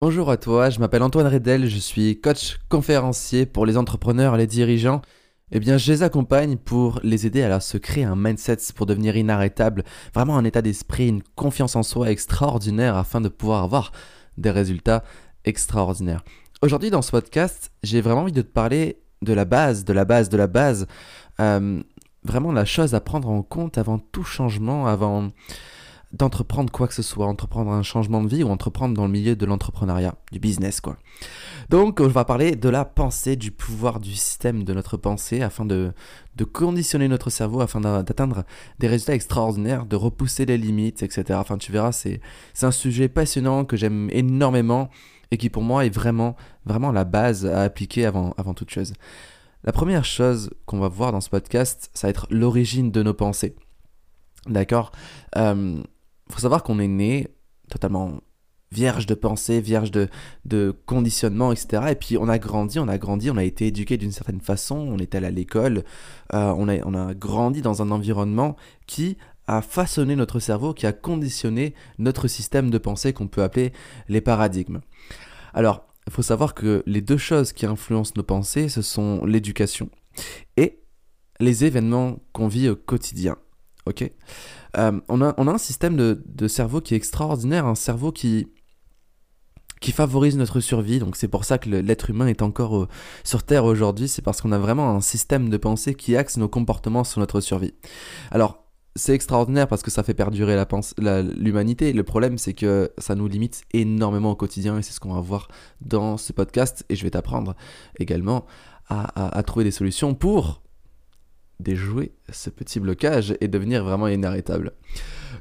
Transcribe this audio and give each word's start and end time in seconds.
Bonjour 0.00 0.30
à 0.30 0.36
toi, 0.36 0.70
je 0.70 0.78
m'appelle 0.78 1.02
Antoine 1.02 1.26
Redel, 1.26 1.68
je 1.68 1.78
suis 1.78 2.20
coach 2.20 2.60
conférencier 2.68 3.46
pour 3.46 3.66
les 3.66 3.76
entrepreneurs 3.76 4.36
les 4.36 4.46
dirigeants. 4.46 5.02
Eh 5.50 5.58
bien, 5.58 5.76
je 5.76 5.90
les 5.90 6.04
accompagne 6.04 6.56
pour 6.56 7.00
les 7.02 7.26
aider 7.26 7.42
à 7.42 7.58
se 7.58 7.78
créer 7.78 8.04
un 8.04 8.14
mindset 8.14 8.58
pour 8.76 8.86
devenir 8.86 9.16
inarrêtable, 9.16 9.82
vraiment 10.14 10.38
un 10.38 10.44
état 10.44 10.62
d'esprit, 10.62 11.08
une 11.08 11.24
confiance 11.34 11.74
en 11.74 11.82
soi 11.82 12.12
extraordinaire 12.12 12.96
afin 12.96 13.20
de 13.20 13.28
pouvoir 13.28 13.64
avoir 13.64 13.90
des 14.36 14.52
résultats 14.52 15.02
extraordinaires. 15.44 16.22
Aujourd'hui, 16.62 16.90
dans 16.90 17.02
ce 17.02 17.10
podcast, 17.10 17.72
j'ai 17.82 18.00
vraiment 18.00 18.20
envie 18.20 18.30
de 18.30 18.42
te 18.42 18.52
parler 18.52 19.02
de 19.22 19.32
la 19.32 19.46
base, 19.46 19.84
de 19.84 19.92
la 19.92 20.04
base, 20.04 20.28
de 20.28 20.36
la 20.36 20.46
base. 20.46 20.86
Euh, 21.40 21.82
vraiment 22.22 22.52
la 22.52 22.64
chose 22.64 22.94
à 22.94 23.00
prendre 23.00 23.28
en 23.28 23.42
compte 23.42 23.78
avant 23.78 23.98
tout 23.98 24.22
changement, 24.22 24.86
avant 24.86 25.30
d'entreprendre 26.12 26.72
quoi 26.72 26.88
que 26.88 26.94
ce 26.94 27.02
soit, 27.02 27.26
entreprendre 27.26 27.70
un 27.70 27.82
changement 27.82 28.22
de 28.22 28.28
vie 28.28 28.42
ou 28.42 28.48
entreprendre 28.48 28.94
dans 28.94 29.04
le 29.04 29.12
milieu 29.12 29.36
de 29.36 29.44
l'entrepreneuriat, 29.44 30.14
du 30.32 30.38
business 30.38 30.80
quoi. 30.80 30.96
Donc 31.68 32.00
on 32.00 32.08
va 32.08 32.24
parler 32.24 32.56
de 32.56 32.68
la 32.70 32.86
pensée, 32.86 33.36
du 33.36 33.50
pouvoir 33.50 34.00
du 34.00 34.14
système 34.14 34.64
de 34.64 34.72
notre 34.72 34.96
pensée 34.96 35.42
afin 35.42 35.66
de, 35.66 35.92
de 36.36 36.44
conditionner 36.44 37.08
notre 37.08 37.28
cerveau 37.28 37.60
afin 37.60 37.80
d'atteindre 37.80 38.44
des 38.78 38.88
résultats 38.88 39.14
extraordinaires, 39.14 39.84
de 39.84 39.96
repousser 39.96 40.46
les 40.46 40.56
limites, 40.56 41.02
etc. 41.02 41.24
Enfin 41.32 41.58
tu 41.58 41.72
verras, 41.72 41.92
c'est 41.92 42.20
un 42.62 42.70
sujet 42.70 43.08
passionnant 43.08 43.66
que 43.66 43.76
j'aime 43.76 44.08
énormément 44.10 44.88
et 45.30 45.36
qui 45.36 45.50
pour 45.50 45.62
moi 45.62 45.84
est 45.84 45.94
vraiment, 45.94 46.36
vraiment 46.64 46.90
la 46.90 47.04
base 47.04 47.44
à 47.44 47.62
appliquer 47.62 48.06
avant, 48.06 48.34
avant 48.38 48.54
toute 48.54 48.70
chose. 48.70 48.94
La 49.64 49.72
première 49.72 50.04
chose 50.04 50.50
qu'on 50.64 50.78
va 50.78 50.88
voir 50.88 51.12
dans 51.12 51.20
ce 51.20 51.28
podcast, 51.28 51.90
ça 51.92 52.06
va 52.06 52.10
être 52.10 52.26
l'origine 52.30 52.90
de 52.90 53.02
nos 53.02 53.12
pensées. 53.12 53.56
D'accord? 54.46 54.92
Euh, 55.36 55.82
faut 56.30 56.40
savoir 56.40 56.62
qu'on 56.62 56.78
est 56.78 56.88
né 56.88 57.28
totalement 57.68 58.20
vierge 58.70 59.06
de 59.06 59.14
pensée, 59.14 59.60
vierge 59.60 59.90
de, 59.90 60.08
de 60.44 60.74
conditionnement, 60.86 61.52
etc. 61.52 61.84
Et 61.90 61.94
puis 61.94 62.18
on 62.18 62.28
a 62.28 62.38
grandi, 62.38 62.78
on 62.78 62.88
a 62.88 62.98
grandi, 62.98 63.30
on 63.30 63.36
a 63.36 63.44
été 63.44 63.68
éduqué 63.68 63.96
d'une 63.96 64.12
certaine 64.12 64.40
façon, 64.40 64.76
on 64.76 64.98
est 64.98 65.14
allé 65.14 65.26
à 65.26 65.30
l'école, 65.30 65.84
euh, 66.34 66.52
on, 66.56 66.68
a, 66.68 66.76
on 66.84 66.94
a 66.94 67.14
grandi 67.14 67.62
dans 67.62 67.82
un 67.82 67.90
environnement 67.90 68.56
qui 68.86 69.16
a 69.46 69.62
façonné 69.62 70.14
notre 70.14 70.40
cerveau, 70.40 70.74
qui 70.74 70.86
a 70.86 70.92
conditionné 70.92 71.74
notre 71.98 72.28
système 72.28 72.70
de 72.70 72.76
pensée 72.76 73.14
qu'on 73.14 73.28
peut 73.28 73.42
appeler 73.42 73.72
les 74.08 74.20
paradigmes. 74.20 74.80
Alors, 75.54 75.86
il 76.06 76.12
faut 76.12 76.22
savoir 76.22 76.54
que 76.54 76.82
les 76.86 77.00
deux 77.00 77.16
choses 77.16 77.52
qui 77.52 77.64
influencent 77.64 78.12
nos 78.16 78.22
pensées, 78.22 78.68
ce 78.68 78.82
sont 78.82 79.24
l'éducation 79.24 79.88
et 80.56 80.80
les 81.40 81.64
événements 81.64 82.18
qu'on 82.32 82.48
vit 82.48 82.68
au 82.68 82.76
quotidien. 82.76 83.36
Ok 83.88 84.10
euh, 84.76 85.00
on, 85.08 85.22
a, 85.22 85.34
un 85.38 85.58
système 85.58 85.96
de, 85.96 86.48
cerveau 86.48 86.82
qui 86.82 86.92
est 86.92 86.96
extraordinaire, 86.96 87.64
un 87.64 87.74
cerveau 87.74 88.12
qui, 88.12 88.48
qui 89.80 89.92
favorise 89.92 90.36
notre 90.36 90.60
survie. 90.60 90.98
Donc 90.98 91.16
c'est 91.16 91.28
pour 91.28 91.44
ça 91.44 91.56
que 91.56 91.70
l'être 91.70 92.10
humain 92.10 92.26
est 92.26 92.42
encore 92.42 92.76
euh, 92.76 92.88
sur 93.24 93.42
Terre 93.42 93.64
aujourd'hui. 93.64 94.08
C'est 94.08 94.22
parce 94.22 94.42
qu'on 94.42 94.52
a 94.52 94.58
vraiment 94.58 94.90
un 94.90 95.00
système 95.00 95.48
de 95.48 95.56
pensée 95.56 95.94
qui 95.94 96.16
axe 96.16 96.36
nos 96.36 96.48
comportements 96.48 97.02
sur 97.02 97.20
notre 97.20 97.40
survie. 97.40 97.72
Alors 98.30 98.68
c'est 98.94 99.14
extraordinaire 99.14 99.68
parce 99.68 99.82
que 99.82 99.90
ça 99.90 100.02
fait 100.02 100.14
perdurer 100.14 100.62
l'humanité. 100.98 101.92
Le 101.92 102.02
problème, 102.02 102.36
c'est 102.36 102.52
que 102.52 102.90
ça 102.98 103.14
nous 103.14 103.28
limite 103.28 103.62
énormément 103.72 104.32
au 104.32 104.36
quotidien 104.36 104.76
et 104.78 104.82
c'est 104.82 104.92
ce 104.92 105.00
qu'on 105.00 105.14
va 105.14 105.20
voir 105.20 105.48
dans 105.80 106.16
ce 106.16 106.32
podcast. 106.32 106.84
Et 106.88 106.96
je 106.96 107.04
vais 107.04 107.10
t'apprendre 107.10 107.54
également 107.98 108.44
à, 108.88 109.42
trouver 109.44 109.64
des 109.64 109.70
solutions 109.70 110.14
pour 110.14 110.62
déjouer 111.60 112.12
ce 112.30 112.50
petit 112.50 112.80
blocage 112.80 113.34
et 113.40 113.48
devenir 113.48 113.84
vraiment 113.84 114.08
inarrêtable. 114.08 114.72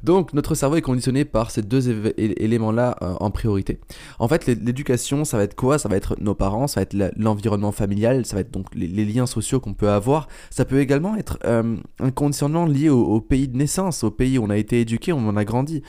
Donc 0.03 0.33
notre 0.33 0.55
cerveau 0.55 0.75
est 0.75 0.81
conditionné 0.81 1.25
par 1.25 1.51
ces 1.51 1.61
deux 1.61 1.89
éléments-là 2.17 2.97
euh, 3.01 3.15
en 3.19 3.31
priorité. 3.31 3.79
En 4.19 4.27
fait, 4.27 4.45
l'éducation, 4.45 5.25
ça 5.25 5.37
va 5.37 5.43
être 5.43 5.55
quoi? 5.55 5.79
Ça 5.79 5.89
va 5.89 5.95
être 5.95 6.15
nos 6.19 6.35
parents, 6.35 6.67
ça 6.67 6.79
va 6.79 6.83
être 6.83 7.13
l'environnement 7.17 7.71
familial, 7.71 8.25
ça 8.25 8.35
va 8.35 8.41
être 8.41 8.51
donc 8.51 8.67
les, 8.75 9.05
liens 9.05 9.25
sociaux 9.25 9.59
qu'on 9.59 9.73
peut 9.73 9.89
avoir. 9.89 10.27
Ça 10.49 10.65
peut 10.65 10.79
également 10.79 11.15
être 11.15 11.39
euh, 11.45 11.77
un 11.99 12.11
conditionnement 12.11 12.65
lié 12.65 12.89
au, 12.89 13.03
au, 13.03 13.21
pays 13.21 13.47
de 13.47 13.57
naissance, 13.57 14.03
au 14.03 14.11
pays 14.11 14.37
où 14.37 14.43
on 14.43 14.49
a 14.49 14.57
été 14.57 14.81
éduqué, 14.81 15.11
où 15.11 15.17
on 15.17 15.35
a 15.35 15.45
grandi 15.45 15.83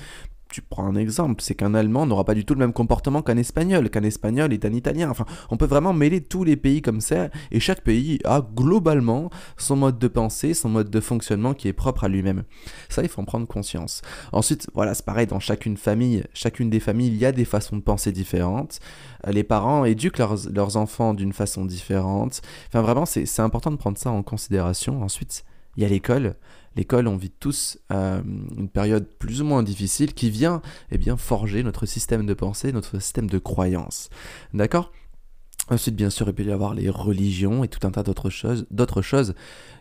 tu 0.49 0.63
prends 0.63 0.87
un 0.87 0.97
exemple, 0.97 1.43
c'est 1.43 1.55
qu'un 1.55 1.75
Allemand 1.75 2.07
n'aura 2.07 2.25
pas 2.25 2.35
du 2.35 2.45
tout 2.45 2.55
le 2.55 2.61
même 2.61 2.73
comportement 2.73 3.23
qu'un 3.23 3.37
Espagnol, 3.37 3.91
qu'un 3.91 4.03
Espagnol 4.03 4.53
est 4.53 4.65
un 4.65 4.73
Italien. 4.73 5.11
Enfin, 5.11 5.27
on 5.51 5.57
peut 5.57 5.67
vraiment 5.67 5.93
mêler 5.93 6.21
tous 6.21 6.45
les 6.45 6.57
pays 6.57 6.83
comme 6.83 7.01
ça, 7.01 7.29
et 7.51 7.61
chaque 7.61 7.83
pays 7.83 8.19
a 8.25 8.41
globalement 8.55 9.31
son 9.57 9.77
mode 9.77 9.99
de 9.99 10.09
pensée, 10.09 10.55
son 10.55 10.69
mode 10.69 10.91
de 10.91 11.01
fonctionnement 11.01 11.55
qui 11.55 11.69
est 11.69 11.73
propre 11.73 12.05
à 12.05 12.09
lui-même. 12.09 12.45
Ça, 12.89 13.03
il 13.03 13.09
faut 13.09 13.21
en 13.21 13.25
prendre 13.25 13.47
conscience. 13.47 14.03
Ensuite, 14.33 14.69
voilà, 14.75 14.95
c'est 14.95 15.05
pareil, 15.05 15.27
dans 15.27 15.41
chacune 15.41 15.77
famille, 15.77 16.25
chacune 16.33 16.71
des 16.71 16.81
familles, 16.81 17.09
il 17.09 17.17
y 17.17 17.27
a 17.27 17.33
des 17.33 17.45
façons 17.45 17.77
de 17.77 17.83
penser 17.83 18.13
différentes. 18.13 18.81
Euh, 19.27 19.33
les 19.33 19.45
parents 19.45 19.85
éduquent 19.85 20.19
leurs, 20.19 20.49
leurs 20.51 20.77
enfants 20.77 21.15
d'une 21.15 21.33
façon 21.33 21.65
différente. 21.65 22.41
Enfin, 22.69 22.83
vraiment, 22.83 23.07
c'est 23.07 23.41
important 23.41 23.71
de 23.71 23.77
prendre 23.77 23.99
ça 23.99 24.11
en 24.11 24.23
considération. 24.23 25.03
Ensuite, 25.03 25.45
il 25.79 25.83
y 25.83 25.85
a 25.85 25.89
l'école. 25.89 26.35
L'école, 26.75 27.07
on 27.07 27.17
vit 27.17 27.31
tous 27.31 27.79
euh, 27.93 28.21
une 28.57 28.69
période 28.69 29.07
plus 29.19 29.41
ou 29.41 29.45
moins 29.45 29.63
difficile 29.63 30.13
qui 30.13 30.29
vient 30.29 30.61
eh 30.91 30.99
bien, 30.99 31.17
forger 31.17 31.63
notre 31.63 31.87
système 31.87 32.27
de 32.27 32.35
pensée, 32.35 32.73
notre 32.73 33.01
système 33.01 33.31
de 33.31 33.39
croyance. 33.39 34.11
D'accord? 34.53 34.91
Ensuite, 35.71 35.95
bien 35.95 36.11
sûr, 36.11 36.27
il 36.29 36.35
peut 36.35 36.43
y 36.43 36.51
avoir 36.51 36.75
les 36.75 36.91
religions 36.91 37.63
et 37.63 37.69
tout 37.69 37.87
un 37.87 37.93
tas 37.93 38.03
d'autres 38.03 38.29
choses, 38.29 38.67
d'autres 38.73 39.03
choses 39.03 39.35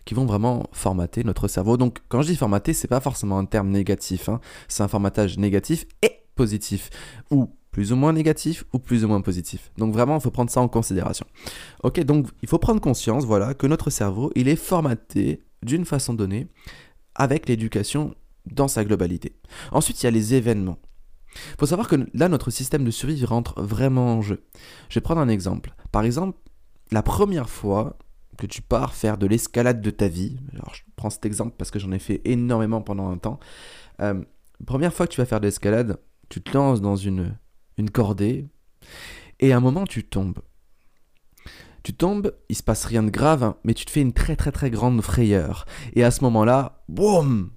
qui 0.05 0.13
vont 0.13 0.25
vraiment 0.25 0.67
formater 0.71 1.23
notre 1.23 1.47
cerveau. 1.47 1.77
Donc, 1.77 1.99
quand 2.09 2.21
je 2.21 2.27
dis 2.27 2.35
formater, 2.35 2.73
c'est 2.73 2.87
pas 2.87 2.99
forcément 2.99 3.39
un 3.39 3.45
terme 3.45 3.69
négatif. 3.69 4.29
Hein. 4.29 4.39
C'est 4.67 4.83
un 4.83 4.87
formatage 4.87 5.39
négatif 5.39 5.87
et 6.03 6.11
positif. 6.35 6.91
Ou 7.31 7.49
plus 7.71 7.91
ou 7.91 7.95
moins 7.95 8.13
négatif 8.13 8.65
ou 8.73 8.79
plus 8.79 9.03
ou 9.03 9.07
moins 9.07 9.21
positif. 9.21 9.71
Donc 9.77 9.93
vraiment, 9.93 10.17
il 10.17 10.21
faut 10.21 10.31
prendre 10.31 10.49
ça 10.49 10.61
en 10.61 10.67
considération. 10.67 11.25
Ok, 11.83 11.99
donc 12.01 12.27
il 12.41 12.49
faut 12.49 12.57
prendre 12.57 12.81
conscience, 12.81 13.25
voilà, 13.25 13.53
que 13.53 13.67
notre 13.67 13.91
cerveau, 13.91 14.31
il 14.35 14.47
est 14.47 14.55
formaté 14.55 15.43
d'une 15.63 15.85
façon 15.85 16.13
donnée 16.13 16.47
avec 17.15 17.47
l'éducation 17.47 18.15
dans 18.45 18.67
sa 18.67 18.85
globalité. 18.85 19.35
Ensuite, 19.71 20.01
il 20.01 20.05
y 20.05 20.07
a 20.07 20.11
les 20.11 20.33
événements. 20.33 20.79
Il 21.35 21.59
faut 21.59 21.65
savoir 21.65 21.87
que 21.87 22.07
là, 22.13 22.29
notre 22.29 22.51
système 22.51 22.83
de 22.83 22.91
survie 22.91 23.25
rentre 23.25 23.61
vraiment 23.61 24.13
en 24.13 24.21
jeu. 24.21 24.43
Je 24.89 24.95
vais 24.95 25.03
prendre 25.03 25.21
un 25.21 25.27
exemple. 25.27 25.73
Par 25.91 26.03
exemple, 26.03 26.37
la 26.91 27.03
première 27.03 27.49
fois 27.49 27.97
que 28.37 28.45
tu 28.45 28.61
pars 28.61 28.93
faire 28.93 29.17
de 29.17 29.27
l'escalade 29.27 29.81
de 29.81 29.89
ta 29.89 30.07
vie, 30.07 30.37
alors 30.53 30.73
je 30.73 30.83
prends 30.95 31.09
cet 31.09 31.25
exemple 31.25 31.55
parce 31.57 31.71
que 31.71 31.79
j'en 31.79 31.91
ai 31.91 31.99
fait 31.99 32.21
énormément 32.23 32.81
pendant 32.81 33.09
un 33.09 33.17
temps, 33.17 33.39
euh, 34.01 34.21
première 34.65 34.93
fois 34.93 35.07
que 35.07 35.13
tu 35.13 35.21
vas 35.21 35.25
faire 35.25 35.39
de 35.39 35.45
l'escalade, 35.45 35.99
tu 36.29 36.41
te 36.41 36.55
lances 36.55 36.81
dans 36.81 36.95
une, 36.95 37.37
une 37.77 37.89
cordée 37.89 38.47
et 39.39 39.53
à 39.53 39.57
un 39.57 39.59
moment 39.59 39.85
tu 39.85 40.03
tombes. 40.03 40.39
Tu 41.87 41.93
tombes, 41.93 42.35
il 42.49 42.55
se 42.57 42.63
passe 42.63 42.83
rien 42.83 43.01
de 43.01 43.09
grave, 43.09 43.43
hein, 43.43 43.55
mais 43.63 43.73
tu 43.73 43.85
te 43.85 43.91
fais 43.91 44.01
une 44.01 44.11
très 44.11 44.35
très 44.35 44.51
très 44.51 44.69
grande 44.69 45.01
frayeur. 45.01 45.65
Et 45.93 46.03
à 46.03 46.11
ce 46.11 46.21
moment-là, 46.25 46.83
boum 46.89 47.51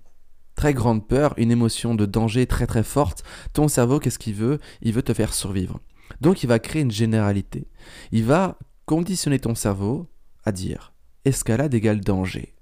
Très 0.54 0.72
grande 0.72 1.08
peur, 1.08 1.34
une 1.36 1.50
émotion 1.50 1.96
de 1.96 2.06
danger 2.06 2.46
très 2.46 2.68
très 2.68 2.84
forte. 2.84 3.24
Ton 3.54 3.66
cerveau, 3.66 3.98
qu'est-ce 3.98 4.20
qu'il 4.20 4.34
veut? 4.34 4.60
Il 4.82 4.92
veut 4.92 5.02
te 5.02 5.14
faire 5.14 5.34
survivre. 5.34 5.80
Donc 6.20 6.44
il 6.44 6.46
va 6.46 6.60
créer 6.60 6.82
une 6.82 6.92
généralité. 6.92 7.66
Il 8.12 8.22
va 8.22 8.56
conditionner 8.86 9.40
ton 9.40 9.56
cerveau 9.56 10.06
à 10.44 10.52
dire 10.52 10.92
escalade 11.24 11.74
égale 11.74 11.98
danger. 11.98 12.54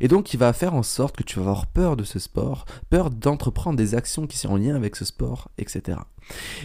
Et 0.00 0.08
donc 0.08 0.34
il 0.34 0.38
va 0.38 0.52
faire 0.52 0.74
en 0.74 0.82
sorte 0.82 1.16
que 1.16 1.22
tu 1.22 1.36
vas 1.36 1.42
avoir 1.42 1.66
peur 1.66 1.96
de 1.96 2.04
ce 2.04 2.18
sport, 2.18 2.64
peur 2.90 3.10
d'entreprendre 3.10 3.76
des 3.76 3.94
actions 3.94 4.26
qui 4.26 4.36
sont 4.36 4.50
en 4.50 4.56
lien 4.56 4.74
avec 4.74 4.96
ce 4.96 5.04
sport, 5.04 5.48
etc. 5.58 5.98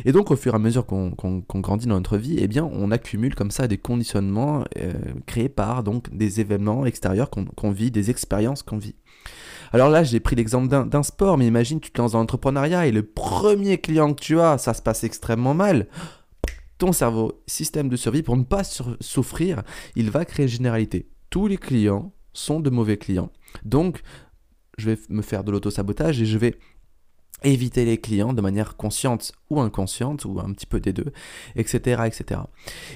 Et 0.06 0.12
donc 0.12 0.32
au 0.32 0.36
fur 0.36 0.54
et 0.54 0.56
à 0.56 0.60
mesure 0.60 0.86
qu'on 0.86 1.44
grandit 1.56 1.88
dans 1.88 1.96
notre 1.96 2.18
vie, 2.18 2.38
eh 2.40 2.48
bien 2.48 2.64
on 2.64 2.92
accumule 2.92 3.36
comme 3.36 3.52
ça 3.52 3.68
des 3.68 3.78
conditionnements 3.78 4.64
euh, 4.78 4.94
créés 5.26 5.50
par 5.50 5.84
donc 5.84 6.16
des 6.16 6.40
événements 6.40 6.86
extérieurs 6.86 7.30
qu'on 7.30 7.72
vit, 7.72 7.92
des 7.92 8.10
expériences 8.10 8.64
qu'on 8.64 8.78
vit. 8.78 8.96
Alors 9.72 9.90
là, 9.90 10.04
j'ai 10.04 10.20
pris 10.20 10.36
l'exemple 10.36 10.68
d'un 10.68 11.04
sport, 11.04 11.38
mais 11.38 11.46
imagine, 11.46 11.80
tu 11.80 11.92
te 11.92 12.02
lances 12.02 12.14
dans 12.14 12.20
l'entrepreneuriat 12.20 12.88
et 12.88 12.92
le 12.92 13.04
premier 13.04 13.78
client 13.78 14.14
que 14.14 14.22
tu 14.22 14.40
as, 14.40 14.58
ça 14.58 14.74
se 14.74 14.82
passe 14.82 15.04
extrêmement 15.04 15.54
mal. 15.54 15.88
Ton 16.80 16.92
cerveau, 16.92 17.44
système 17.46 17.90
de 17.90 17.96
survie, 17.96 18.24
pour 18.24 18.38
ne 18.38 18.44
pas 18.44 18.64
souffrir, 18.64 19.62
il 19.96 20.10
va 20.10 20.26
créer 20.26 20.48
généralité. 20.48 21.08
Tous 21.30 21.46
les 21.46 21.58
clients 21.58 22.12
sont 22.34 22.60
de 22.60 22.70
mauvais 22.70 22.98
clients. 22.98 23.32
Donc, 23.64 24.02
je 24.78 24.92
vais 24.92 25.00
me 25.10 25.22
faire 25.22 25.44
de 25.44 25.52
l'auto-sabotage 25.52 26.22
et 26.22 26.26
je 26.26 26.38
vais 26.38 26.58
éviter 27.44 27.86
les 27.86 27.98
clients 27.98 28.34
de 28.34 28.42
manière 28.42 28.76
consciente 28.76 29.32
ou 29.50 29.60
inconsciente, 29.60 30.26
ou 30.26 30.40
un 30.40 30.52
petit 30.52 30.66
peu 30.66 30.80
des 30.80 30.94
deux, 30.94 31.12
etc. 31.56 32.04
etc. 32.06 32.42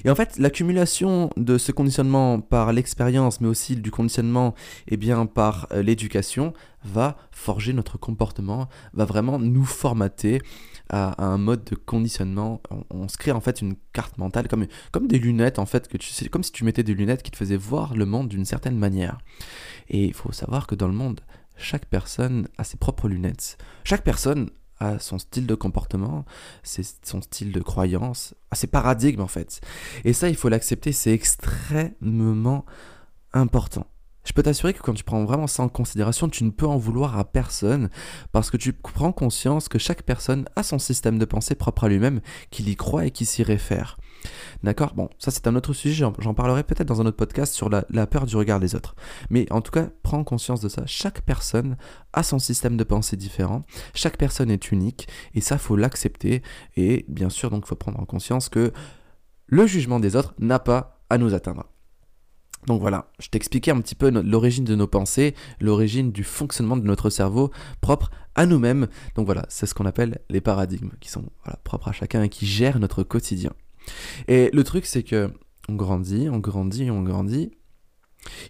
Et 0.04 0.10
en 0.10 0.14
fait, 0.14 0.38
l'accumulation 0.38 1.30
de 1.36 1.58
ce 1.58 1.72
conditionnement 1.72 2.40
par 2.40 2.72
l'expérience, 2.72 3.40
mais 3.40 3.48
aussi 3.48 3.76
du 3.76 3.90
conditionnement 3.90 4.54
eh 4.88 4.96
bien, 4.96 5.26
par 5.26 5.66
euh, 5.72 5.82
l'éducation, 5.82 6.52
va 6.84 7.16
forger 7.30 7.72
notre 7.72 7.98
comportement, 7.98 8.68
va 8.92 9.06
vraiment 9.06 9.38
nous 9.38 9.64
formater 9.64 10.42
à, 10.94 11.24
un 11.24 11.38
mode 11.38 11.64
de 11.64 11.74
conditionnement. 11.74 12.62
On, 12.90 13.08
se 13.08 13.16
crée 13.16 13.32
en 13.32 13.40
fait 13.40 13.60
une 13.60 13.74
carte 13.92 14.16
mentale, 14.18 14.48
comme, 14.48 14.66
comme 14.92 15.08
des 15.08 15.18
lunettes 15.18 15.58
en 15.58 15.66
fait, 15.66 15.88
que 15.88 15.96
tu, 15.96 16.28
comme 16.28 16.44
si 16.44 16.52
tu 16.52 16.64
mettais 16.64 16.84
des 16.84 16.94
lunettes 16.94 17.22
qui 17.22 17.30
te 17.30 17.36
faisaient 17.36 17.56
voir 17.56 17.94
le 17.94 18.06
monde 18.06 18.28
d'une 18.28 18.44
certaine 18.44 18.78
manière. 18.78 19.18
Et 19.88 20.04
il 20.04 20.14
faut 20.14 20.32
savoir 20.32 20.66
que 20.66 20.74
dans 20.74 20.88
le 20.88 20.94
monde, 20.94 21.20
chaque 21.56 21.86
personne 21.86 22.48
a 22.58 22.64
ses 22.64 22.76
propres 22.76 23.08
lunettes. 23.08 23.58
Chaque 23.82 24.04
personne 24.04 24.50
à 24.78 24.98
son 24.98 25.18
style 25.18 25.46
de 25.46 25.54
comportement, 25.54 26.24
son 26.62 27.22
style 27.22 27.52
de 27.52 27.60
croyance, 27.60 28.34
à 28.50 28.56
ses 28.56 28.66
paradigmes 28.66 29.20
en 29.20 29.28
fait. 29.28 29.60
Et 30.04 30.12
ça, 30.12 30.28
il 30.28 30.36
faut 30.36 30.48
l'accepter, 30.48 30.92
c'est 30.92 31.12
extrêmement 31.12 32.64
important. 33.32 33.86
Je 34.24 34.32
peux 34.32 34.42
t'assurer 34.42 34.72
que 34.72 34.80
quand 34.80 34.94
tu 34.94 35.04
prends 35.04 35.24
vraiment 35.24 35.46
ça 35.46 35.62
en 35.62 35.68
considération, 35.68 36.28
tu 36.28 36.44
ne 36.44 36.50
peux 36.50 36.66
en 36.66 36.78
vouloir 36.78 37.18
à 37.18 37.24
personne 37.24 37.90
parce 38.32 38.50
que 38.50 38.56
tu 38.56 38.72
prends 38.72 39.12
conscience 39.12 39.68
que 39.68 39.78
chaque 39.78 40.02
personne 40.02 40.46
a 40.56 40.62
son 40.62 40.78
système 40.78 41.18
de 41.18 41.24
pensée 41.24 41.54
propre 41.54 41.84
à 41.84 41.88
lui-même, 41.88 42.20
qu'il 42.50 42.68
y 42.68 42.76
croit 42.76 43.06
et 43.06 43.10
qui 43.10 43.26
s'y 43.26 43.42
réfère. 43.42 43.98
D'accord? 44.62 44.94
Bon, 44.94 45.10
ça 45.18 45.30
c'est 45.30 45.46
un 45.46 45.54
autre 45.54 45.74
sujet, 45.74 46.06
j'en 46.18 46.34
parlerai 46.34 46.64
peut-être 46.64 46.88
dans 46.88 47.02
un 47.02 47.06
autre 47.06 47.16
podcast 47.16 47.52
sur 47.52 47.68
la, 47.68 48.06
peur 48.06 48.24
du 48.24 48.36
regard 48.36 48.60
des 48.60 48.74
autres. 48.74 48.94
Mais 49.28 49.50
en 49.52 49.60
tout 49.60 49.70
cas, 49.70 49.88
prends 50.02 50.24
conscience 50.24 50.60
de 50.60 50.68
ça. 50.68 50.84
Chaque 50.86 51.22
personne 51.22 51.76
a 52.14 52.22
son 52.22 52.38
système 52.38 52.76
de 52.78 52.84
pensée 52.84 53.16
différent, 53.16 53.62
chaque 53.94 54.16
personne 54.16 54.50
est 54.50 54.72
unique, 54.72 55.08
et 55.34 55.42
ça 55.42 55.58
faut 55.58 55.76
l'accepter. 55.76 56.42
Et 56.76 57.04
bien 57.08 57.28
sûr, 57.28 57.50
donc 57.50 57.66
faut 57.66 57.76
prendre 57.76 58.00
en 58.00 58.06
conscience 58.06 58.48
que 58.48 58.72
le 59.46 59.66
jugement 59.66 60.00
des 60.00 60.16
autres 60.16 60.34
n'a 60.38 60.58
pas 60.58 61.02
à 61.10 61.18
nous 61.18 61.34
atteindre. 61.34 61.66
Donc 62.66 62.80
voilà, 62.80 63.10
je 63.18 63.28
t'expliquais 63.28 63.70
un 63.70 63.80
petit 63.80 63.94
peu 63.94 64.10
l'origine 64.10 64.64
de 64.64 64.74
nos 64.74 64.86
pensées, 64.86 65.34
l'origine 65.60 66.12
du 66.12 66.24
fonctionnement 66.24 66.76
de 66.76 66.84
notre 66.84 67.10
cerveau 67.10 67.50
propre 67.80 68.10
à 68.34 68.46
nous-mêmes. 68.46 68.88
Donc 69.16 69.26
voilà, 69.26 69.44
c'est 69.48 69.66
ce 69.66 69.74
qu'on 69.74 69.86
appelle 69.86 70.20
les 70.30 70.40
paradigmes, 70.40 70.90
qui 71.00 71.10
sont 71.10 71.24
propres 71.62 71.88
à 71.88 71.92
chacun 71.92 72.22
et 72.22 72.28
qui 72.28 72.46
gèrent 72.46 72.78
notre 72.78 73.02
quotidien. 73.02 73.52
Et 74.28 74.50
le 74.52 74.64
truc, 74.64 74.86
c'est 74.86 75.02
que 75.02 75.30
on 75.68 75.74
grandit, 75.74 76.28
on 76.30 76.38
grandit, 76.38 76.90
on 76.90 77.02
grandit, 77.02 77.50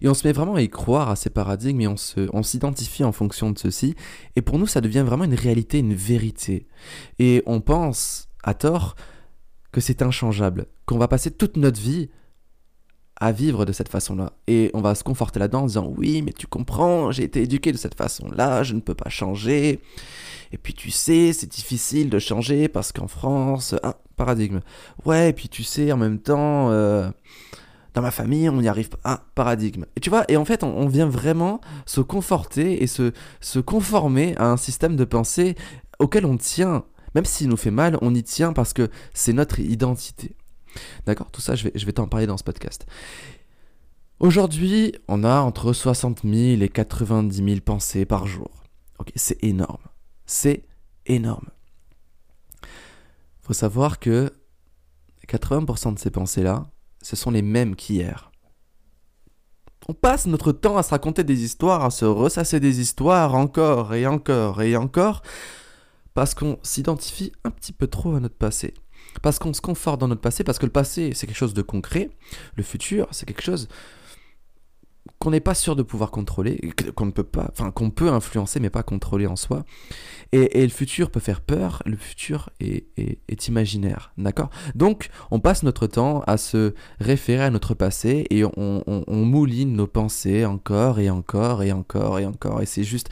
et 0.01 0.07
on 0.07 0.13
se 0.13 0.27
met 0.27 0.33
vraiment 0.33 0.55
à 0.55 0.61
y 0.61 0.69
croire 0.69 1.09
à 1.09 1.15
ces 1.15 1.29
paradigmes 1.29 1.81
et 1.81 1.87
on, 1.87 2.43
s'identifie 2.43 3.03
en 3.03 3.11
fonction 3.11 3.51
de 3.51 3.59
ceci. 3.59 3.95
Et 4.35 4.41
pour 4.41 4.57
nous, 4.57 4.67
ça 4.67 4.81
devient 4.81 5.03
vraiment 5.05 5.23
une 5.23 5.33
réalité, 5.33 5.79
une 5.79 5.93
vérité. 5.93 6.67
Et 7.19 7.43
on 7.45 7.61
pense, 7.61 8.29
à 8.43 8.53
tort, 8.53 8.95
que 9.71 9.81
c'est 9.81 10.01
inchangeable, 10.01 10.67
qu'on 10.85 10.97
va 10.97 11.07
passer 11.07 11.31
toute 11.31 11.57
notre 11.57 11.79
vie 11.79 12.09
à 13.17 13.31
vivre 13.31 13.65
de 13.65 13.71
cette 13.71 13.89
façon-là. 13.89 14.33
Et 14.47 14.71
on 14.73 14.81
va 14.81 14.95
se 14.95 15.03
conforter 15.03 15.39
là-dedans 15.39 15.63
en 15.63 15.67
disant 15.67 15.93
oui, 15.97 16.21
mais 16.21 16.33
tu 16.33 16.47
comprends, 16.47 17.11
j'ai 17.11 17.23
été 17.23 17.41
éduqué 17.43 17.71
de 17.71 17.77
cette 17.77 17.95
façon-là, 17.95 18.63
je 18.63 18.73
ne 18.73 18.79
peux 18.79 18.95
pas 18.95 19.09
changer. 19.09 19.79
Et 20.51 20.57
puis 20.57 20.73
tu 20.73 20.91
sais, 20.91 21.33
c'est 21.33 21.49
difficile 21.49 22.09
de 22.09 22.19
changer 22.19 22.67
parce 22.67 22.91
qu'en 22.91 23.07
France, 23.07 23.75
ah, 23.83 23.97
paradigme. 24.15 24.61
Ouais, 25.05 25.29
et 25.29 25.33
puis 25.33 25.49
tu 25.49 25.63
sais, 25.63 25.91
en 25.91 25.97
même 25.97 26.19
temps, 26.19 26.69
euh, 26.71 27.09
dans 27.93 28.01
ma 28.01 28.11
famille, 28.11 28.49
on 28.49 28.61
n'y 28.61 28.67
arrive 28.67 28.89
pas. 28.89 28.99
Ah, 29.03 29.23
paradigme. 29.35 29.85
Et 29.95 30.01
tu 30.01 30.09
vois, 30.09 30.25
et 30.27 30.37
en 30.37 30.45
fait, 30.45 30.63
on, 30.63 30.87
vient 30.87 31.07
vraiment 31.07 31.61
se 31.85 32.01
conforter 32.01 32.83
et 32.83 32.87
se, 32.87 33.13
se 33.39 33.59
conformer 33.59 34.35
à 34.37 34.49
un 34.51 34.57
système 34.57 34.95
de 34.95 35.05
pensée 35.05 35.55
auquel 35.99 36.25
on 36.25 36.37
tient. 36.37 36.83
Même 37.15 37.25
s'il 37.25 37.47
nous 37.47 37.57
fait 37.57 37.71
mal, 37.71 37.97
on 38.01 38.13
y 38.13 38.23
tient 38.23 38.51
parce 38.51 38.73
que 38.73 38.89
c'est 39.13 39.31
notre 39.31 39.59
identité. 39.61 40.35
D'accord 41.05 41.31
Tout 41.31 41.41
ça, 41.41 41.55
je 41.55 41.65
vais, 41.65 41.71
je 41.75 41.85
vais 41.85 41.93
t'en 41.93 42.07
parler 42.07 42.27
dans 42.27 42.37
ce 42.37 42.43
podcast. 42.43 42.85
Aujourd'hui, 44.19 44.95
on 45.07 45.23
a 45.23 45.41
entre 45.41 45.73
60 45.73 46.21
000 46.23 46.61
et 46.61 46.69
90 46.69 47.43
000 47.43 47.59
pensées 47.59 48.05
par 48.05 48.27
jour. 48.27 48.63
Ok, 48.97 49.11
c'est 49.15 49.43
énorme. 49.43 49.83
C'est 50.25 50.63
énorme. 51.05 51.49
Faut 53.41 53.53
savoir 53.53 53.99
que 53.99 54.31
80% 55.27 55.95
de 55.95 55.99
ces 55.99 56.11
pensées-là, 56.11 56.65
ce 57.01 57.15
sont 57.15 57.31
les 57.31 57.41
mêmes 57.41 57.75
qu'hier. 57.75 58.31
On 59.87 59.93
passe 59.93 60.25
notre 60.25 60.51
temps 60.51 60.77
à 60.77 60.83
se 60.83 60.91
raconter 60.91 61.23
des 61.23 61.43
histoires, 61.43 61.83
à 61.83 61.91
se 61.91 62.05
ressasser 62.05 62.59
des 62.59 62.79
histoires 62.79 63.35
encore 63.35 63.93
et 63.93 64.07
encore 64.07 64.61
et 64.61 64.75
encore, 64.75 65.21
parce 66.13 66.33
qu'on 66.33 66.57
s'identifie 66.63 67.33
un 67.43 67.51
petit 67.51 67.73
peu 67.73 67.87
trop 67.87 68.15
à 68.15 68.19
notre 68.19 68.37
passé 68.37 68.73
parce 69.21 69.39
qu'on 69.39 69.53
se 69.53 69.61
conforte 69.61 69.99
dans 69.99 70.07
notre 70.07 70.21
passé, 70.21 70.43
parce 70.43 70.59
que 70.59 70.65
le 70.65 70.71
passé, 70.71 71.11
c'est 71.13 71.27
quelque 71.27 71.37
chose 71.37 71.53
de 71.53 71.61
concret, 71.61 72.09
le 72.55 72.63
futur, 72.63 73.07
c'est 73.11 73.25
quelque 73.25 73.41
chose 73.41 73.67
qu'on 75.19 75.31
n'est 75.31 75.39
pas 75.39 75.53
sûr 75.53 75.75
de 75.75 75.83
pouvoir 75.83 76.11
contrôler, 76.11 76.59
qu'on 76.95 77.05
ne 77.05 77.11
peut 77.11 77.23
pas, 77.23 77.47
enfin 77.51 77.71
qu'on 77.71 77.89
peut 77.89 78.09
influencer 78.09 78.59
mais 78.59 78.69
pas 78.69 78.83
contrôler 78.83 79.27
en 79.27 79.35
soi. 79.35 79.63
Et, 80.31 80.61
le 80.61 80.69
futur 80.69 81.11
peut 81.11 81.19
faire 81.19 81.41
peur, 81.41 81.81
le 81.85 81.95
futur 81.95 82.49
est, 82.59 83.47
imaginaire, 83.47 84.11
d'accord? 84.17 84.49
Donc 84.73 85.09
on 85.31 85.39
passe 85.39 85.63
notre 85.63 85.87
temps 85.87 86.21
à 86.27 86.37
se 86.37 86.73
référer 86.99 87.43
à 87.43 87.49
notre 87.49 87.73
passé 87.73 88.25
et 88.29 88.43
on 88.45 88.83
mouline 89.07 89.73
nos 89.73 89.87
pensées 89.87 90.45
encore 90.45 90.99
et 90.99 91.09
encore 91.09 91.63
et 91.63 91.71
encore 91.71 92.19
et 92.19 92.25
encore 92.25 92.61
et 92.61 92.65
c'est 92.65 92.83
juste 92.83 93.09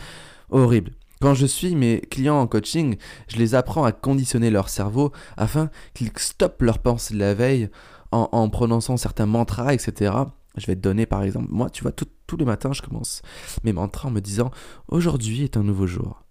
horrible. 0.50 0.92
Quand 1.24 1.36
je 1.36 1.46
suis 1.46 1.74
mes 1.74 2.02
clients 2.02 2.42
en 2.42 2.48
coaching, 2.48 2.98
je 3.30 3.38
les 3.38 3.56
apprends 3.56 3.86
à 3.86 3.94
conditionner 3.94 4.50
leur 4.50 4.68
cerveau 4.68 5.14
afin 5.38 5.70
qu'ils 5.94 6.12
stoppent 6.18 6.62
leurs 6.62 6.80
pensées 6.80 7.14
de 7.14 7.20
la 7.20 7.34
veille 7.34 7.70
en, 8.12 8.50
prononçant 8.50 8.98
certains 8.98 9.26
mantras, 9.26 9.74
etc. 9.74 10.12
Je 10.58 10.68
vais 10.68 10.76
te 10.76 10.82
donner 10.82 11.06
par 11.06 11.24
exemple, 11.24 11.48
moi 11.50 11.70
tu 11.70 11.82
vois, 11.82 11.94
tous 11.94 12.36
les 12.36 12.44
matins 12.44 12.74
je 12.74 12.82
commence 12.82 13.22
mes 13.64 13.72
mantras 13.72 14.10
en 14.10 14.12
me 14.12 14.20
disant 14.20 14.52
aujourd'hui 14.90 15.46
est 15.46 15.56
un 15.56 15.64
nouveau 15.64 15.88
jour. 15.88 16.26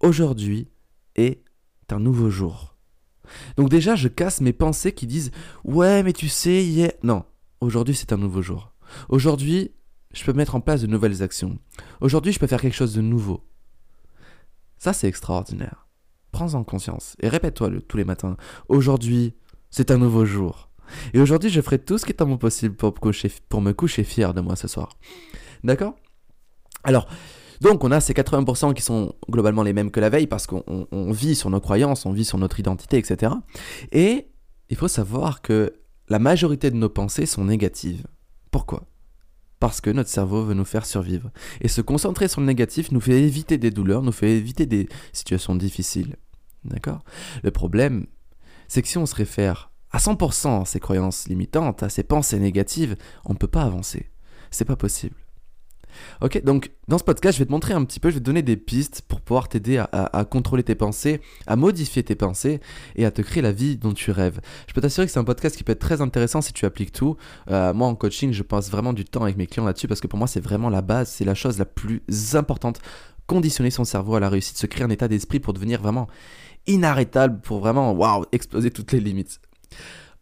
Aujourd'hui 0.00 0.66
est 1.14 1.44
un 1.88 2.00
nouveau 2.00 2.28
jour. 2.28 2.76
Donc 3.56 3.68
déjà 3.68 3.94
je 3.94 4.08
casse 4.08 4.40
mes 4.40 4.52
pensées 4.52 4.90
qui 4.90 5.06
disent 5.06 5.30
ouais 5.62 6.02
mais 6.02 6.12
tu 6.12 6.28
sais, 6.28 6.64
yeah. 6.64 6.90
non, 7.04 7.22
aujourd'hui 7.60 7.94
c'est 7.94 8.12
un 8.12 8.18
nouveau 8.18 8.42
jour. 8.42 8.72
Aujourd'hui 9.10 9.70
je 10.12 10.24
peux 10.24 10.32
mettre 10.32 10.56
en 10.56 10.60
place 10.60 10.82
de 10.82 10.88
nouvelles 10.88 11.22
actions. 11.22 11.56
Aujourd'hui 12.00 12.32
je 12.32 12.40
peux 12.40 12.48
faire 12.48 12.60
quelque 12.60 12.74
chose 12.74 12.94
de 12.94 13.00
nouveau. 13.00 13.47
Ça, 14.78 14.92
c'est 14.92 15.08
extraordinaire. 15.08 15.88
Prends-en 16.32 16.62
conscience 16.64 17.16
et 17.20 17.28
répète-toi 17.28 17.70
tous 17.88 17.96
les 17.96 18.04
matins. 18.04 18.36
Aujourd'hui, 18.68 19.34
c'est 19.70 19.90
un 19.90 19.98
nouveau 19.98 20.24
jour. 20.24 20.70
Et 21.12 21.20
aujourd'hui, 21.20 21.50
je 21.50 21.60
ferai 21.60 21.78
tout 21.78 21.98
ce 21.98 22.04
qui 22.04 22.12
est 22.12 22.22
en 22.22 22.26
mon 22.26 22.38
possible 22.38 22.74
pour, 22.74 22.94
pour 22.94 23.60
me 23.60 23.72
coucher 23.72 24.04
fier 24.04 24.34
de 24.34 24.40
moi 24.40 24.56
ce 24.56 24.68
soir. 24.68 24.90
D'accord? 25.64 25.94
Alors, 26.84 27.08
donc 27.60 27.82
on 27.82 27.90
a 27.90 28.00
ces 28.00 28.12
80% 28.12 28.74
qui 28.74 28.82
sont 28.82 29.14
globalement 29.28 29.62
les 29.62 29.72
mêmes 29.72 29.90
que 29.90 30.00
la 30.00 30.10
veille 30.10 30.26
parce 30.26 30.46
qu'on 30.46 30.86
vit 31.12 31.34
sur 31.34 31.50
nos 31.50 31.60
croyances, 31.60 32.06
on 32.06 32.12
vit 32.12 32.24
sur 32.24 32.38
notre 32.38 32.60
identité, 32.60 32.98
etc. 32.98 33.32
Et 33.92 34.28
il 34.70 34.76
faut 34.76 34.88
savoir 34.88 35.42
que 35.42 35.74
la 36.08 36.18
majorité 36.18 36.70
de 36.70 36.76
nos 36.76 36.88
pensées 36.88 37.26
sont 37.26 37.44
négatives. 37.44 38.06
Pourquoi? 38.50 38.84
Parce 39.60 39.80
que 39.80 39.90
notre 39.90 40.10
cerveau 40.10 40.44
veut 40.44 40.54
nous 40.54 40.64
faire 40.64 40.86
survivre. 40.86 41.30
Et 41.60 41.68
se 41.68 41.80
concentrer 41.80 42.28
sur 42.28 42.40
le 42.40 42.46
négatif 42.46 42.92
nous 42.92 43.00
fait 43.00 43.22
éviter 43.22 43.58
des 43.58 43.70
douleurs, 43.70 44.02
nous 44.02 44.12
fait 44.12 44.30
éviter 44.30 44.66
des 44.66 44.88
situations 45.12 45.56
difficiles. 45.56 46.16
D'accord? 46.64 47.02
Le 47.42 47.50
problème, 47.50 48.06
c'est 48.68 48.82
que 48.82 48.88
si 48.88 48.98
on 48.98 49.06
se 49.06 49.14
réfère 49.14 49.70
à 49.90 49.98
100% 49.98 50.62
à 50.62 50.64
ces 50.64 50.80
croyances 50.80 51.28
limitantes, 51.28 51.82
à 51.82 51.88
ces 51.88 52.02
pensées 52.02 52.38
négatives, 52.38 52.96
on 53.24 53.32
ne 53.32 53.38
peut 53.38 53.48
pas 53.48 53.62
avancer. 53.62 54.10
C'est 54.50 54.64
pas 54.64 54.76
possible. 54.76 55.16
Ok, 56.20 56.42
donc 56.44 56.70
dans 56.88 56.98
ce 56.98 57.04
podcast, 57.04 57.36
je 57.36 57.42
vais 57.42 57.46
te 57.46 57.52
montrer 57.52 57.74
un 57.74 57.84
petit 57.84 58.00
peu, 58.00 58.10
je 58.10 58.14
vais 58.14 58.20
te 58.20 58.24
donner 58.24 58.42
des 58.42 58.56
pistes 58.56 59.02
pour 59.06 59.20
pouvoir 59.20 59.48
t'aider 59.48 59.78
à, 59.78 60.24
contrôler 60.24 60.62
tes 60.62 60.74
pensées, 60.74 61.20
à 61.46 61.56
modifier 61.56 62.02
tes 62.02 62.14
pensées 62.14 62.60
et 62.96 63.04
à 63.04 63.10
te 63.10 63.22
créer 63.22 63.42
la 63.42 63.52
vie 63.52 63.76
dont 63.76 63.92
tu 63.92 64.10
rêves. 64.10 64.40
Je 64.66 64.74
peux 64.74 64.80
t'assurer 64.80 65.06
que 65.06 65.12
c'est 65.12 65.18
un 65.18 65.24
podcast 65.24 65.56
qui 65.56 65.64
peut 65.64 65.72
être 65.72 65.80
très 65.80 66.00
intéressant 66.00 66.40
si 66.40 66.52
tu 66.52 66.66
appliques 66.66 66.92
tout. 66.92 67.16
Euh, 67.50 67.72
moi 67.72 67.88
en 67.88 67.94
coaching, 67.94 68.32
je 68.32 68.42
passe 68.42 68.70
vraiment 68.70 68.92
du 68.92 69.04
temps 69.04 69.22
avec 69.22 69.36
mes 69.36 69.46
clients 69.46 69.64
là-dessus 69.66 69.88
parce 69.88 70.00
que 70.00 70.06
pour 70.06 70.18
moi, 70.18 70.28
c'est 70.28 70.40
vraiment 70.40 70.70
la 70.70 70.82
base, 70.82 71.08
c'est 71.08 71.24
la 71.24 71.34
chose 71.34 71.58
la 71.58 71.64
plus 71.66 72.02
importante. 72.34 72.80
Conditionner 73.26 73.70
son 73.70 73.84
cerveau 73.84 74.14
à 74.14 74.20
la 74.20 74.28
réussite, 74.28 74.56
se 74.56 74.66
créer 74.66 74.84
un 74.84 74.90
état 74.90 75.08
d'esprit 75.08 75.40
pour 75.40 75.52
devenir 75.52 75.80
vraiment 75.82 76.08
inarrêtable, 76.66 77.40
pour 77.40 77.60
vraiment, 77.60 77.92
waouh, 77.92 78.24
exploser 78.32 78.70
toutes 78.70 78.92
les 78.92 79.00
limites. 79.00 79.40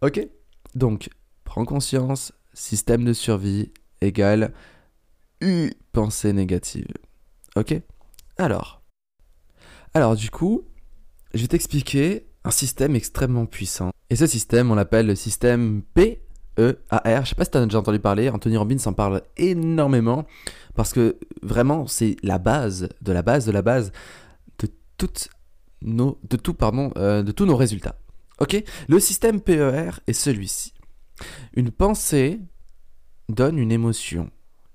Ok 0.03 0.27
Donc, 0.75 1.11
prends 1.45 1.65
conscience, 1.65 2.33
système 2.55 3.05
de 3.05 3.13
survie 3.13 3.73
égale 4.01 4.53
U 5.41 5.73
pensée 5.93 6.33
négative. 6.33 6.89
Ok? 7.57 7.75
Alors. 8.39 8.83
Alors 9.95 10.17
du 10.17 10.31
coup, 10.31 10.65
je 11.35 11.43
vais 11.43 11.49
t'expliquer 11.49 12.27
un 12.45 12.51
système 12.51 12.95
extrêmement 12.95 13.47
puissant. 13.47 13.91
Et 14.11 14.17
ce 14.17 14.27
système, 14.27 14.71
on 14.71 14.75
l'appelle 14.75 15.07
le 15.07 15.15
système 15.15 15.83
PEAR. 15.95 16.19
Je 16.59 17.29
sais 17.29 17.35
pas 17.35 17.45
si 17.45 17.51
tu 17.51 17.59
as 17.59 17.65
déjà 17.65 17.79
entendu 17.79 17.99
parler, 17.99 18.29
Anthony 18.29 18.57
Robbins 18.57 18.77
en 18.87 18.93
parle 18.93 19.23
énormément, 19.37 20.27
parce 20.75 20.93
que 20.93 21.19
vraiment, 21.43 21.87
c'est 21.87 22.17
la 22.23 22.39
base 22.39 22.89
de 23.01 23.13
la 23.13 23.23
base 23.23 23.47
de 23.47 23.53
la 23.53 23.63
base 23.63 23.93
de 24.59 24.71
nos, 25.83 26.19
de 26.29 26.37
tout, 26.37 26.55
pardon, 26.55 26.91
euh, 26.97 27.23
de 27.23 27.33
tous 27.33 27.47
nos 27.47 27.57
résultats. 27.57 27.97
Ok? 28.39 28.63
Le 28.89 29.01
système 29.01 29.41
PER 29.41 29.91
est 30.07 30.13
celui-ci. 30.13 30.73
Une 31.55 31.71
pensée 31.71 32.41
donne 33.29 33.59
une 33.59 33.73
émotion. 33.73 34.31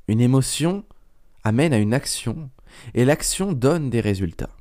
Une 0.07 0.21
émotion 0.21 0.83
amène 1.43 1.73
à 1.73 1.77
une 1.77 1.93
action 1.93 2.49
et 2.93 3.05
l'action 3.05 3.53
donne 3.53 3.89
des 3.89 4.01
résultats. 4.01 4.55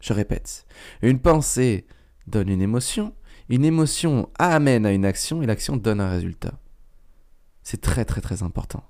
Je 0.00 0.12
répète, 0.12 0.66
une 1.00 1.20
pensée 1.20 1.86
donne 2.26 2.48
une 2.48 2.62
émotion, 2.62 3.14
une 3.48 3.64
émotion 3.64 4.28
amène 4.38 4.86
à 4.86 4.92
une 4.92 5.04
action 5.04 5.42
et 5.42 5.46
l'action 5.46 5.76
donne 5.76 6.00
un 6.00 6.10
résultat. 6.10 6.54
C'est 7.62 7.80
très 7.80 8.04
très 8.04 8.20
très 8.20 8.42
important. 8.42 8.82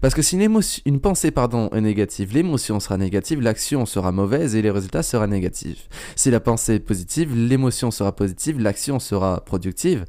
Parce 0.00 0.14
que 0.14 0.22
si 0.22 0.36
une, 0.36 1.00
pensée 1.00 1.28
est 1.28 1.80
négative, 1.80 2.32
l'émotion 2.32 2.80
sera 2.80 2.96
négative, 2.96 3.40
l'action 3.40 3.86
sera 3.86 4.12
mauvaise 4.12 4.54
et 4.54 4.62
les 4.62 4.70
résultats 4.70 5.02
seront 5.02 5.26
négatifs. 5.26 5.88
Si 6.16 6.30
la 6.30 6.40
pensée 6.40 6.74
est 6.74 6.80
positive, 6.80 7.34
l'émotion 7.34 7.90
sera 7.90 8.14
positive, 8.14 8.60
l'action 8.60 9.00
sera 9.00 9.40
productive, 9.44 10.04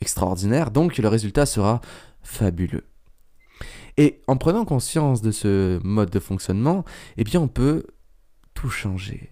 extraordinaire, 0.00 0.70
donc 0.70 0.98
le 0.98 1.08
résultat 1.08 1.46
sera 1.46 1.80
fabuleux. 2.22 2.84
Et 3.96 4.22
en 4.26 4.36
prenant 4.36 4.64
conscience 4.64 5.22
de 5.22 5.30
ce 5.30 5.80
mode 5.84 6.10
de 6.10 6.18
fonctionnement, 6.18 6.84
eh 7.16 7.24
bien 7.24 7.40
on 7.40 7.48
peut 7.48 7.84
tout 8.54 8.70
changer. 8.70 9.30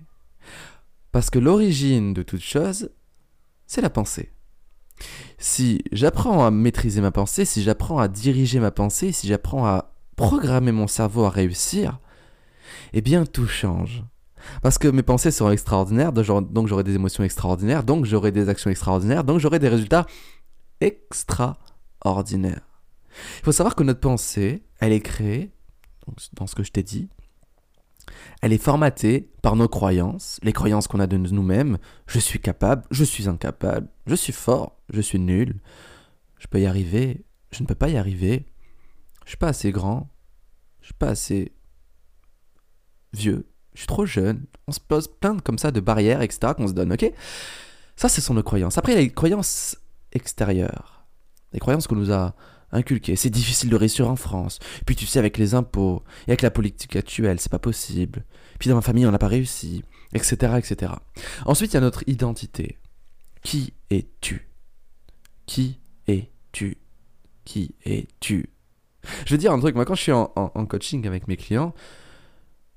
Parce 1.10 1.30
que 1.30 1.38
l'origine 1.38 2.14
de 2.14 2.22
toute 2.22 2.42
chose, 2.42 2.90
c'est 3.66 3.80
la 3.80 3.90
pensée. 3.90 4.32
Si 5.38 5.82
j'apprends 5.90 6.44
à 6.44 6.50
maîtriser 6.50 7.00
ma 7.00 7.10
pensée, 7.10 7.44
si 7.44 7.62
j'apprends 7.62 7.98
à 7.98 8.08
diriger 8.08 8.60
ma 8.60 8.70
pensée, 8.70 9.12
si 9.12 9.26
j'apprends 9.26 9.66
à 9.66 9.94
programmer 10.16 10.72
mon 10.72 10.86
cerveau 10.86 11.24
à 11.24 11.30
réussir, 11.30 11.98
eh 12.92 13.00
bien 13.00 13.26
tout 13.26 13.46
change. 13.46 14.04
Parce 14.62 14.78
que 14.78 14.88
mes 14.88 15.02
pensées 15.02 15.30
seront 15.30 15.50
extraordinaires, 15.50 16.12
donc 16.12 16.66
j'aurai 16.66 16.84
des 16.84 16.94
émotions 16.94 17.24
extraordinaires, 17.24 17.84
donc 17.84 18.04
j'aurai 18.04 18.32
des 18.32 18.48
actions 18.48 18.70
extraordinaires, 18.70 19.24
donc 19.24 19.38
j'aurai 19.38 19.58
des 19.58 19.68
résultats 19.68 20.06
extraordinaires. 20.80 22.71
Il 23.38 23.44
faut 23.44 23.52
savoir 23.52 23.74
que 23.74 23.82
notre 23.82 24.00
pensée, 24.00 24.62
elle 24.80 24.92
est 24.92 25.00
créée, 25.00 25.52
dans 26.34 26.46
ce 26.46 26.54
que 26.54 26.62
je 26.62 26.72
t'ai 26.72 26.82
dit, 26.82 27.08
elle 28.40 28.52
est 28.52 28.62
formatée 28.62 29.30
par 29.42 29.56
nos 29.56 29.68
croyances, 29.68 30.38
les 30.42 30.52
croyances 30.52 30.88
qu'on 30.88 31.00
a 31.00 31.06
de 31.06 31.16
nous-mêmes. 31.16 31.78
Je 32.06 32.18
suis 32.18 32.40
capable, 32.40 32.84
je 32.90 33.04
suis 33.04 33.28
incapable, 33.28 33.88
je 34.06 34.14
suis 34.14 34.32
fort, 34.32 34.80
je 34.92 35.00
suis 35.00 35.18
nul, 35.18 35.60
je 36.38 36.46
peux 36.48 36.60
y 36.60 36.66
arriver, 36.66 37.24
je 37.50 37.62
ne 37.62 37.68
peux 37.68 37.74
pas 37.74 37.88
y 37.88 37.96
arriver, 37.96 38.46
je 39.24 39.30
suis 39.30 39.38
pas 39.38 39.48
assez 39.48 39.70
grand, 39.70 40.10
je 40.80 40.86
suis 40.86 40.94
pas 40.94 41.08
assez 41.08 41.52
vieux, 43.12 43.46
je 43.74 43.80
suis 43.80 43.86
trop 43.86 44.06
jeune. 44.06 44.46
On 44.66 44.72
se 44.72 44.80
pose 44.80 45.08
plein 45.08 45.34
de, 45.34 45.40
comme 45.40 45.58
ça 45.58 45.70
de 45.70 45.80
barrières, 45.80 46.22
etc. 46.22 46.54
qu'on 46.56 46.68
se 46.68 46.72
donne, 46.72 46.92
ok? 46.92 47.12
Ça, 47.96 48.08
ce 48.08 48.20
sont 48.20 48.34
nos 48.34 48.42
croyances. 48.42 48.78
Après, 48.78 48.94
les 48.96 49.10
croyances 49.10 49.76
extérieures, 50.12 51.06
les 51.52 51.60
croyances 51.60 51.86
qu'on 51.86 51.96
nous 51.96 52.12
a 52.12 52.34
inculqué. 52.72 53.16
C'est 53.16 53.30
difficile 53.30 53.70
de 53.70 53.76
réussir 53.76 54.08
en 54.08 54.16
France. 54.16 54.58
Puis 54.86 54.96
tu 54.96 55.06
sais, 55.06 55.18
avec 55.18 55.38
les 55.38 55.54
impôts 55.54 56.02
et 56.26 56.30
avec 56.30 56.42
la 56.42 56.50
politique 56.50 56.96
actuelle, 56.96 57.38
c'est 57.40 57.52
pas 57.52 57.58
possible. 57.58 58.24
Puis 58.58 58.68
dans 58.68 58.76
ma 58.76 58.82
famille, 58.82 59.06
on 59.06 59.10
n'a 59.10 59.18
pas 59.18 59.28
réussi, 59.28 59.82
etc., 60.12 60.54
etc. 60.58 60.92
Ensuite, 61.46 61.72
il 61.72 61.74
y 61.74 61.78
a 61.78 61.80
notre 61.80 62.02
identité. 62.08 62.78
Qui 63.42 63.72
es-tu? 63.90 64.48
Qui 65.46 65.80
es-tu? 66.06 66.78
Qui 67.44 67.74
es-tu? 67.84 68.50
Je 69.26 69.34
veux 69.34 69.38
dire 69.38 69.52
un 69.52 69.58
truc, 69.58 69.74
moi 69.74 69.84
quand 69.84 69.96
je 69.96 70.02
suis 70.02 70.12
en, 70.12 70.32
en 70.36 70.66
coaching 70.66 71.06
avec 71.08 71.26
mes 71.26 71.36
clients, 71.36 71.74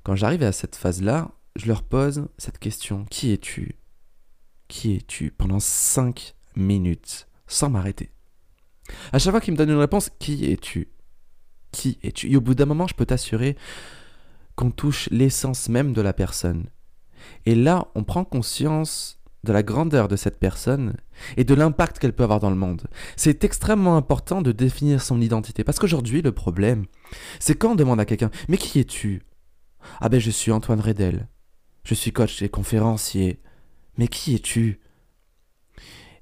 quand 0.03 0.15
j'arrive 0.15 0.43
à 0.43 0.51
cette 0.51 0.75
phase-là, 0.75 1.31
je 1.55 1.67
leur 1.67 1.83
pose 1.83 2.27
cette 2.37 2.59
question. 2.59 3.05
Qui 3.09 3.31
es-tu? 3.31 3.75
Qui 4.67 4.95
es-tu? 4.95 5.31
Pendant 5.31 5.59
5 5.59 6.35
minutes, 6.55 7.27
sans 7.47 7.69
m'arrêter. 7.69 8.14
À 9.11 9.19
chaque 9.19 9.31
fois 9.31 9.41
qu'il 9.41 9.53
me 9.53 9.57
donne 9.57 9.71
une 9.71 9.77
réponse, 9.77 10.09
qui 10.19 10.51
es-tu? 10.51 10.89
Qui 11.71 11.97
es-tu? 12.03 12.31
Et 12.31 12.37
au 12.37 12.41
bout 12.41 12.55
d'un 12.55 12.65
moment, 12.65 12.87
je 12.87 12.95
peux 12.95 13.05
t'assurer 13.05 13.55
qu'on 14.55 14.71
touche 14.71 15.09
l'essence 15.11 15.69
même 15.69 15.93
de 15.93 16.01
la 16.01 16.13
personne. 16.13 16.65
Et 17.45 17.55
là, 17.55 17.87
on 17.95 18.03
prend 18.03 18.23
conscience 18.23 19.19
de 19.43 19.53
la 19.53 19.63
grandeur 19.63 20.07
de 20.07 20.15
cette 20.15 20.39
personne 20.39 20.95
et 21.37 21.43
de 21.43 21.53
l'impact 21.53 21.99
qu'elle 21.99 22.13
peut 22.13 22.23
avoir 22.23 22.39
dans 22.39 22.49
le 22.49 22.55
monde. 22.55 22.87
C'est 23.15 23.43
extrêmement 23.43 23.95
important 23.95 24.41
de 24.41 24.51
définir 24.51 25.01
son 25.01 25.21
identité. 25.21 25.63
Parce 25.63 25.79
qu'aujourd'hui, 25.79 26.21
le 26.21 26.31
problème, 26.31 26.85
c'est 27.39 27.55
quand 27.55 27.71
on 27.71 27.75
demande 27.75 27.99
à 27.99 28.05
quelqu'un 28.05 28.31
Mais 28.49 28.57
qui 28.57 28.79
es-tu? 28.79 29.21
Ah 30.01 30.09
ben 30.09 30.19
je 30.19 30.31
suis 30.31 30.51
Antoine 30.51 30.79
Redel. 30.79 31.27
Je 31.83 31.93
suis 31.93 32.11
coach 32.11 32.41
et 32.41 32.49
conférencier. 32.49 33.39
Mais 33.97 34.07
qui 34.07 34.35
es-tu? 34.35 34.79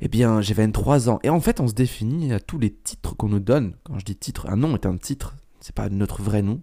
Eh 0.06 0.10
bien, 0.10 0.42
j'ai 0.42 0.54
23 0.54 1.10
ans. 1.10 1.20
Et 1.24 1.30
en 1.30 1.40
fait, 1.40 1.62
on 1.62 1.68
se 1.68 1.74
définit 1.74 2.34
à 2.34 2.42
tous 2.42 2.60
les 2.60 2.74
titres 2.74 3.16
qu'on 3.16 3.30
nous 3.30 3.40
donne. 3.40 3.78
Quand 3.86 3.98
je 3.98 4.04
dis 4.04 4.18
titre, 4.18 4.50
un 4.50 4.58
nom 4.58 4.76
est 4.76 4.86
un 4.86 4.98
titre, 4.98 5.34
c'est 5.62 5.74
pas 5.74 5.88
notre 5.88 6.22
vrai 6.22 6.42
nom. 6.42 6.62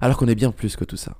Alors 0.00 0.16
qu'on 0.16 0.26
est 0.26 0.34
bien 0.34 0.50
plus 0.50 0.74
que 0.74 0.84
tout 0.84 0.96
ça. 0.96 1.18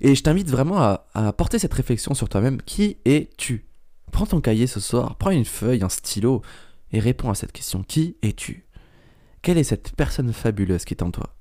Et 0.00 0.14
je 0.14 0.22
t'invite 0.22 0.48
vraiment 0.48 0.78
à, 0.80 1.08
à 1.14 1.32
porter 1.32 1.58
cette 1.58 1.74
réflexion 1.74 2.14
sur 2.14 2.28
toi-même. 2.28 2.62
Qui 2.62 2.98
es-tu? 3.04 3.66
Prends 4.12 4.26
ton 4.26 4.40
cahier 4.40 4.68
ce 4.68 4.78
soir, 4.78 5.16
prends 5.16 5.32
une 5.32 5.44
feuille, 5.44 5.82
un 5.82 5.88
stylo, 5.88 6.42
et 6.92 7.00
réponds 7.00 7.30
à 7.30 7.34
cette 7.34 7.50
question. 7.50 7.82
Qui 7.82 8.16
es-tu? 8.22 8.68
Quelle 9.42 9.58
est 9.58 9.64
cette 9.64 9.96
personne 9.96 10.32
fabuleuse 10.32 10.84
qui 10.84 10.94
est 10.94 11.02
en 11.02 11.10
toi? 11.10 11.34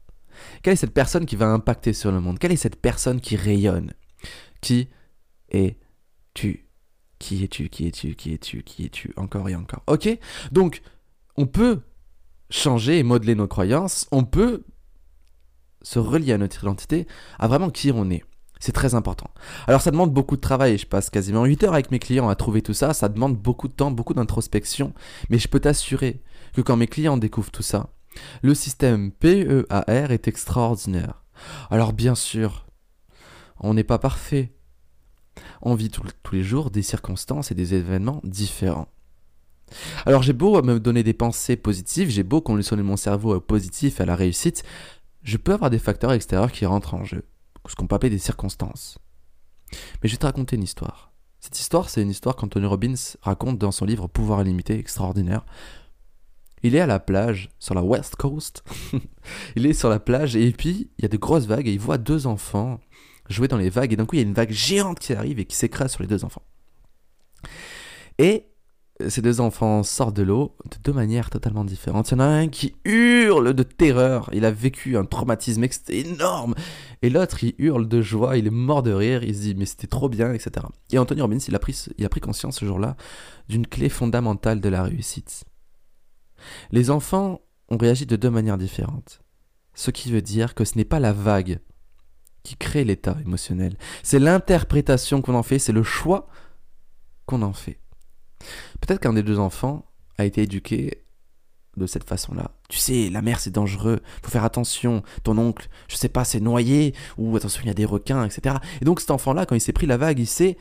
Quelle 0.63 0.73
est 0.73 0.77
cette 0.77 0.95
personne 0.95 1.27
qui 1.27 1.35
va 1.35 1.45
impacter 1.45 1.93
sur 1.93 2.11
le 2.11 2.19
monde? 2.19 2.39
Quelle 2.39 2.51
est 2.51 2.57
cette 2.57 2.81
personne 2.81 3.21
qui 3.21 3.35
rayonne? 3.35 3.93
Qui 4.61 4.89
es-tu? 5.51 6.66
Qui 7.19 7.43
es-tu 7.43 7.69
Qui 7.69 7.87
es-tu 7.87 8.15
Qui 8.15 8.33
es-tu 8.33 8.63
Qui 8.63 8.85
es-tu 8.85 9.13
Encore 9.17 9.49
et 9.49 9.55
encore. 9.55 9.83
Ok 9.87 10.09
Donc, 10.51 10.81
on 11.35 11.45
peut 11.45 11.81
changer 12.49 12.99
et 12.99 13.03
modeler 13.03 13.35
nos 13.35 13.47
croyances. 13.47 14.07
On 14.11 14.23
peut 14.23 14.63
se 15.81 15.99
relier 15.99 16.33
à 16.33 16.37
notre 16.37 16.63
identité, 16.63 17.07
à 17.39 17.47
vraiment 17.47 17.69
qui 17.69 17.91
on 17.91 18.09
est. 18.09 18.23
C'est 18.59 18.71
très 18.71 18.95
important. 18.95 19.29
Alors 19.67 19.81
ça 19.81 19.91
demande 19.91 20.11
beaucoup 20.11 20.35
de 20.35 20.41
travail, 20.41 20.77
je 20.77 20.87
passe 20.87 21.09
quasiment 21.11 21.45
8 21.45 21.63
heures 21.63 21.73
avec 21.73 21.91
mes 21.91 21.99
clients 21.99 22.27
à 22.27 22.35
trouver 22.35 22.63
tout 22.63 22.73
ça, 22.73 22.93
ça 22.93 23.07
demande 23.07 23.37
beaucoup 23.37 23.67
de 23.67 23.73
temps, 23.73 23.91
beaucoup 23.91 24.15
d'introspection, 24.15 24.93
mais 25.29 25.37
je 25.37 25.47
peux 25.47 25.59
t'assurer 25.59 26.23
que 26.53 26.61
quand 26.61 26.75
mes 26.75 26.87
clients 26.87 27.17
découvrent 27.17 27.51
tout 27.51 27.61
ça, 27.61 27.91
le 28.41 28.55
système 28.55 29.11
PEAR 29.11 30.11
est 30.11 30.27
extraordinaire. 30.27 31.23
Alors 31.69 31.93
bien 31.93 32.15
sûr, 32.15 32.65
on 33.59 33.75
n'est 33.75 33.83
pas 33.83 33.99
parfait, 33.99 34.56
on 35.61 35.75
vit 35.75 35.89
tous 35.89 36.03
les 36.31 36.43
jours 36.43 36.71
des 36.71 36.81
circonstances 36.81 37.51
et 37.51 37.55
des 37.55 37.73
événements 37.73 38.21
différents. 38.23 38.87
Alors 40.05 40.23
j'ai 40.23 40.33
beau 40.33 40.61
me 40.61 40.79
donner 40.79 41.03
des 41.03 41.13
pensées 41.13 41.57
positives, 41.57 42.09
j'ai 42.09 42.23
beau 42.23 42.41
conditionner 42.41 42.83
mon 42.83 42.97
cerveau 42.97 43.39
positif 43.39 43.99
à 43.99 44.05
la 44.05 44.15
réussite, 44.15 44.63
je 45.23 45.37
peux 45.37 45.53
avoir 45.53 45.69
des 45.69 45.79
facteurs 45.79 46.13
extérieurs 46.13 46.51
qui 46.51 46.65
rentrent 46.65 46.93
en 46.93 47.03
jeu, 47.03 47.23
ce 47.67 47.75
qu'on 47.75 47.87
peut 47.87 47.95
appeler 47.95 48.09
des 48.09 48.17
circonstances. 48.17 48.97
Mais 50.01 50.07
je 50.07 50.13
vais 50.13 50.19
te 50.19 50.25
raconter 50.25 50.55
une 50.55 50.63
histoire. 50.63 51.11
Cette 51.39 51.59
histoire, 51.59 51.89
c'est 51.89 52.01
une 52.01 52.09
histoire 52.09 52.35
qu'Anthony 52.35 52.65
Robbins 52.65 52.95
raconte 53.21 53.57
dans 53.57 53.71
son 53.71 53.85
livre 53.85 54.07
Pouvoir 54.07 54.41
illimité, 54.41 54.79
extraordinaire. 54.79 55.45
Il 56.63 56.75
est 56.75 56.79
à 56.79 56.87
la 56.87 56.99
plage, 56.99 57.49
sur 57.59 57.75
la 57.75 57.83
West 57.83 58.15
Coast. 58.15 58.63
il 59.55 59.65
est 59.65 59.73
sur 59.73 59.89
la 59.89 59.99
plage 59.99 60.35
et 60.35 60.51
puis 60.51 60.89
il 60.97 61.03
y 61.03 61.05
a 61.05 61.09
de 61.09 61.17
grosses 61.17 61.45
vagues 61.45 61.67
et 61.67 61.73
il 61.73 61.79
voit 61.79 61.97
deux 61.97 62.25
enfants 62.25 62.79
jouer 63.29 63.47
dans 63.47 63.57
les 63.57 63.69
vagues, 63.69 63.93
et 63.93 63.95
d'un 63.95 64.05
coup, 64.05 64.15
il 64.15 64.19
y 64.19 64.23
a 64.23 64.27
une 64.27 64.33
vague 64.33 64.51
géante 64.51 64.99
qui 64.99 65.13
arrive 65.13 65.39
et 65.39 65.45
qui 65.45 65.55
s'écrase 65.55 65.91
sur 65.91 66.01
les 66.01 66.07
deux 66.07 66.25
enfants. 66.25 66.43
Et 68.17 68.47
ces 69.07 69.21
deux 69.21 69.41
enfants 69.41 69.83
sortent 69.83 70.15
de 70.15 70.23
l'eau 70.23 70.55
de 70.65 70.77
deux 70.83 70.93
manières 70.93 71.29
totalement 71.29 71.63
différentes. 71.63 72.09
Il 72.09 72.13
y 72.13 72.15
en 72.15 72.19
a 72.19 72.25
un 72.25 72.47
qui 72.47 72.75
hurle 72.83 73.53
de 73.53 73.63
terreur, 73.63 74.29
il 74.33 74.43
a 74.43 74.51
vécu 74.51 74.97
un 74.97 75.05
traumatisme 75.05 75.65
énorme, 75.89 76.55
et 77.03 77.09
l'autre 77.09 77.43
il 77.43 77.53
hurle 77.59 77.87
de 77.87 78.01
joie, 78.01 78.37
il 78.37 78.47
est 78.47 78.51
mort 78.51 78.81
de 78.81 78.91
rire, 78.91 79.23
il 79.23 79.35
se 79.35 79.41
dit 79.41 79.55
mais 79.55 79.65
c'était 79.65 79.87
trop 79.87 80.09
bien, 80.09 80.33
etc. 80.33 80.65
Et 80.91 80.97
Anthony 80.97 81.21
Robbins, 81.21 81.37
il 81.37 81.55
a 81.55 81.59
pris, 81.59 81.85
il 81.97 82.05
a 82.05 82.09
pris 82.09 82.21
conscience 82.21 82.57
ce 82.57 82.65
jour-là 82.65 82.97
d'une 83.49 83.67
clé 83.67 83.89
fondamentale 83.89 84.61
de 84.61 84.69
la 84.69 84.83
réussite. 84.83 85.43
Les 86.71 86.89
enfants 86.89 87.41
ont 87.69 87.77
réagi 87.77 88.05
de 88.05 88.15
deux 88.15 88.29
manières 88.29 88.57
différentes. 88.57 89.21
Ce 89.75 89.91
qui 89.91 90.11
veut 90.11 90.23
dire 90.23 90.55
que 90.55 90.65
ce 90.65 90.75
n'est 90.75 90.85
pas 90.85 90.99
la 90.99 91.13
vague 91.13 91.59
qui 92.47 92.55
crée 92.55 92.85
l'état 92.85 93.17
émotionnel. 93.25 93.75
C'est 94.03 94.19
l'interprétation 94.19 95.21
qu'on 95.21 95.35
en 95.35 95.43
fait, 95.43 95.59
c'est 95.59 95.73
le 95.73 95.83
choix 95.83 96.29
qu'on 97.25 97.41
en 97.41 97.51
fait. 97.51 97.77
Peut-être 98.79 99.01
qu'un 99.01 99.11
des 99.11 99.23
deux 99.23 99.37
enfants 99.37 99.85
a 100.17 100.23
été 100.23 100.43
éduqué 100.43 101.03
de 101.75 101.85
cette 101.85 102.05
façon-là. 102.05 102.51
Tu 102.69 102.77
sais, 102.77 103.09
la 103.09 103.21
mer 103.21 103.41
c'est 103.41 103.51
dangereux, 103.51 103.99
faut 104.23 104.31
faire 104.31 104.45
attention. 104.45 105.03
Ton 105.23 105.37
oncle, 105.37 105.67
je 105.89 105.97
sais 105.97 106.07
pas, 106.07 106.23
c'est 106.23 106.39
noyé, 106.39 106.95
ou 107.17 107.35
attention, 107.35 107.61
il 107.63 107.67
y 107.67 107.71
a 107.71 107.73
des 107.73 107.85
requins, 107.85 108.23
etc. 108.23 108.55
Et 108.81 108.85
donc 108.85 109.01
cet 109.01 109.11
enfant-là, 109.11 109.45
quand 109.45 109.55
il 109.55 109.61
s'est 109.61 109.73
pris 109.73 109.85
la 109.85 109.97
vague, 109.97 110.17
il 110.17 110.25
s'est 110.25 110.57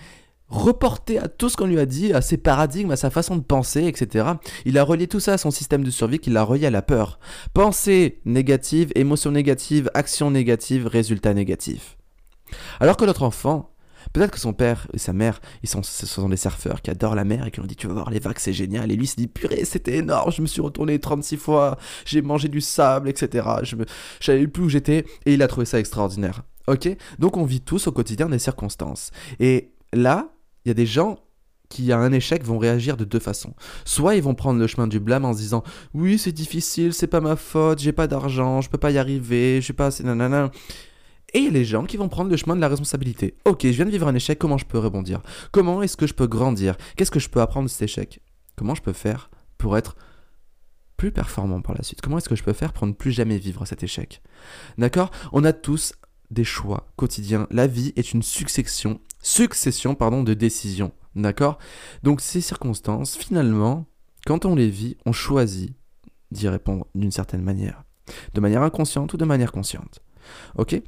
reporté 0.48 1.18
à 1.18 1.28
tout 1.28 1.48
ce 1.48 1.56
qu'on 1.56 1.66
lui 1.66 1.78
a 1.78 1.86
dit, 1.86 2.12
à 2.12 2.20
ses 2.20 2.36
paradigmes, 2.36 2.90
à 2.90 2.96
sa 2.96 3.10
façon 3.10 3.36
de 3.36 3.42
penser, 3.42 3.84
etc. 3.84 4.26
Il 4.64 4.78
a 4.78 4.84
relié 4.84 5.06
tout 5.06 5.20
ça 5.20 5.34
à 5.34 5.38
son 5.38 5.50
système 5.50 5.84
de 5.84 5.90
survie, 5.90 6.18
qu'il 6.18 6.36
a 6.36 6.42
relié 6.42 6.66
à 6.66 6.70
la 6.70 6.82
peur. 6.82 7.18
Pensée 7.52 8.20
négative, 8.24 8.92
émotion 8.94 9.30
négative, 9.30 9.90
action 9.94 10.30
négative, 10.30 10.86
résultat 10.86 11.34
négatif. 11.34 11.96
Alors 12.78 12.96
que 12.96 13.04
l'autre 13.04 13.24
enfant, 13.24 13.74
peut-être 14.12 14.30
que 14.30 14.38
son 14.38 14.52
père 14.52 14.86
et 14.92 14.98
sa 14.98 15.12
mère, 15.12 15.40
ils 15.62 15.68
sont, 15.68 15.82
ce 15.82 16.06
sont 16.06 16.28
des 16.28 16.36
surfeurs 16.36 16.80
qui 16.80 16.90
adorent 16.90 17.16
la 17.16 17.24
mer 17.24 17.46
et 17.46 17.50
qui 17.50 17.60
ont 17.60 17.64
dit 17.64 17.76
tu 17.76 17.88
vas 17.88 17.94
voir 17.94 18.10
les 18.10 18.20
vagues, 18.20 18.38
c'est 18.38 18.52
génial. 18.52 18.92
Et 18.92 18.96
lui 18.96 19.06
se 19.06 19.16
dit 19.16 19.26
purée, 19.26 19.64
c'était 19.64 19.96
énorme, 19.96 20.30
je 20.30 20.42
me 20.42 20.46
suis 20.46 20.60
retourné 20.60 20.98
36 20.98 21.36
fois, 21.36 21.76
j'ai 22.04 22.22
mangé 22.22 22.48
du 22.48 22.60
sable, 22.60 23.08
etc. 23.08 23.48
Je 23.62 23.76
ne 23.76 23.84
savais 24.20 24.46
plus 24.46 24.64
où 24.64 24.68
j'étais 24.68 25.04
et 25.24 25.34
il 25.34 25.42
a 25.42 25.48
trouvé 25.48 25.66
ça 25.66 25.80
extraordinaire. 25.80 26.42
Ok? 26.68 26.88
Donc 27.18 27.36
on 27.36 27.44
vit 27.44 27.60
tous 27.60 27.88
au 27.88 27.92
quotidien 27.92 28.28
des 28.28 28.38
circonstances. 28.38 29.10
Et 29.40 29.72
là, 29.92 30.30
il 30.66 30.68
y 30.68 30.72
a 30.72 30.74
des 30.74 30.84
gens 30.84 31.20
qui 31.68 31.92
a 31.92 31.98
un 31.98 32.12
échec 32.12 32.44
vont 32.44 32.58
réagir 32.58 32.96
de 32.96 33.04
deux 33.04 33.20
façons. 33.20 33.54
Soit 33.84 34.16
ils 34.16 34.22
vont 34.22 34.34
prendre 34.34 34.58
le 34.58 34.66
chemin 34.66 34.88
du 34.88 35.00
blâme 35.00 35.24
en 35.24 35.32
se 35.32 35.38
disant 35.38 35.62
oui 35.94 36.18
c'est 36.18 36.32
difficile, 36.32 36.92
c'est 36.92 37.06
pas 37.06 37.20
ma 37.20 37.36
faute, 37.36 37.78
j'ai 37.78 37.92
pas 37.92 38.08
d'argent, 38.08 38.60
je 38.60 38.68
peux 38.68 38.78
pas 38.78 38.90
y 38.90 38.98
arriver, 38.98 39.56
je 39.56 39.64
suis 39.64 39.72
pas 39.72 39.86
assez 39.86 40.02
nanana. 40.02 40.50
Et 41.34 41.50
les 41.50 41.64
gens 41.64 41.84
qui 41.84 41.96
vont 41.96 42.08
prendre 42.08 42.30
le 42.30 42.36
chemin 42.36 42.56
de 42.56 42.60
la 42.60 42.68
responsabilité. 42.68 43.36
Ok, 43.44 43.62
je 43.62 43.70
viens 43.70 43.84
de 43.84 43.90
vivre 43.90 44.08
un 44.08 44.14
échec, 44.14 44.38
comment 44.38 44.58
je 44.58 44.66
peux 44.66 44.78
rebondir? 44.78 45.22
Comment 45.52 45.82
est-ce 45.82 45.96
que 45.96 46.06
je 46.06 46.14
peux 46.14 46.26
grandir? 46.26 46.76
Qu'est-ce 46.96 47.10
que 47.10 47.20
je 47.20 47.28
peux 47.28 47.40
apprendre 47.40 47.66
de 47.66 47.70
cet 47.70 47.82
échec? 47.82 48.20
Comment 48.56 48.74
je 48.74 48.82
peux 48.82 48.92
faire 48.92 49.30
pour 49.58 49.76
être 49.76 49.96
plus 50.96 51.12
performant 51.12 51.60
par 51.60 51.76
la 51.76 51.82
suite? 51.82 52.00
Comment 52.00 52.18
est-ce 52.18 52.28
que 52.28 52.36
je 52.36 52.42
peux 52.42 52.52
faire 52.52 52.72
pour 52.72 52.86
ne 52.86 52.92
plus 52.92 53.12
jamais 53.12 53.38
vivre 53.38 53.66
cet 53.66 53.82
échec? 53.82 54.22
D'accord? 54.78 55.10
On 55.32 55.44
a 55.44 55.52
tous 55.52 55.94
des 56.30 56.44
choix 56.44 56.88
quotidiens. 56.96 57.46
La 57.50 57.66
vie 57.66 57.92
est 57.96 58.12
une 58.12 58.22
succession, 58.22 59.00
succession 59.26 59.94
pardon, 59.94 60.22
de 60.22 60.34
décisions. 60.34 60.92
D'accord? 61.14 61.58
Donc 62.02 62.20
ces 62.20 62.40
circonstances, 62.40 63.16
finalement, 63.16 63.86
quand 64.24 64.44
on 64.44 64.54
les 64.54 64.70
vit, 64.70 64.96
on 65.04 65.12
choisit 65.12 65.74
d'y 66.30 66.48
répondre 66.48 66.86
d'une 66.94 67.10
certaine 67.10 67.42
manière. 67.42 67.84
De 68.34 68.40
manière 68.40 68.62
inconsciente 68.62 69.12
ou 69.14 69.16
de 69.16 69.24
manière 69.24 69.52
consciente. 69.52 70.00
Ok? 70.56 70.80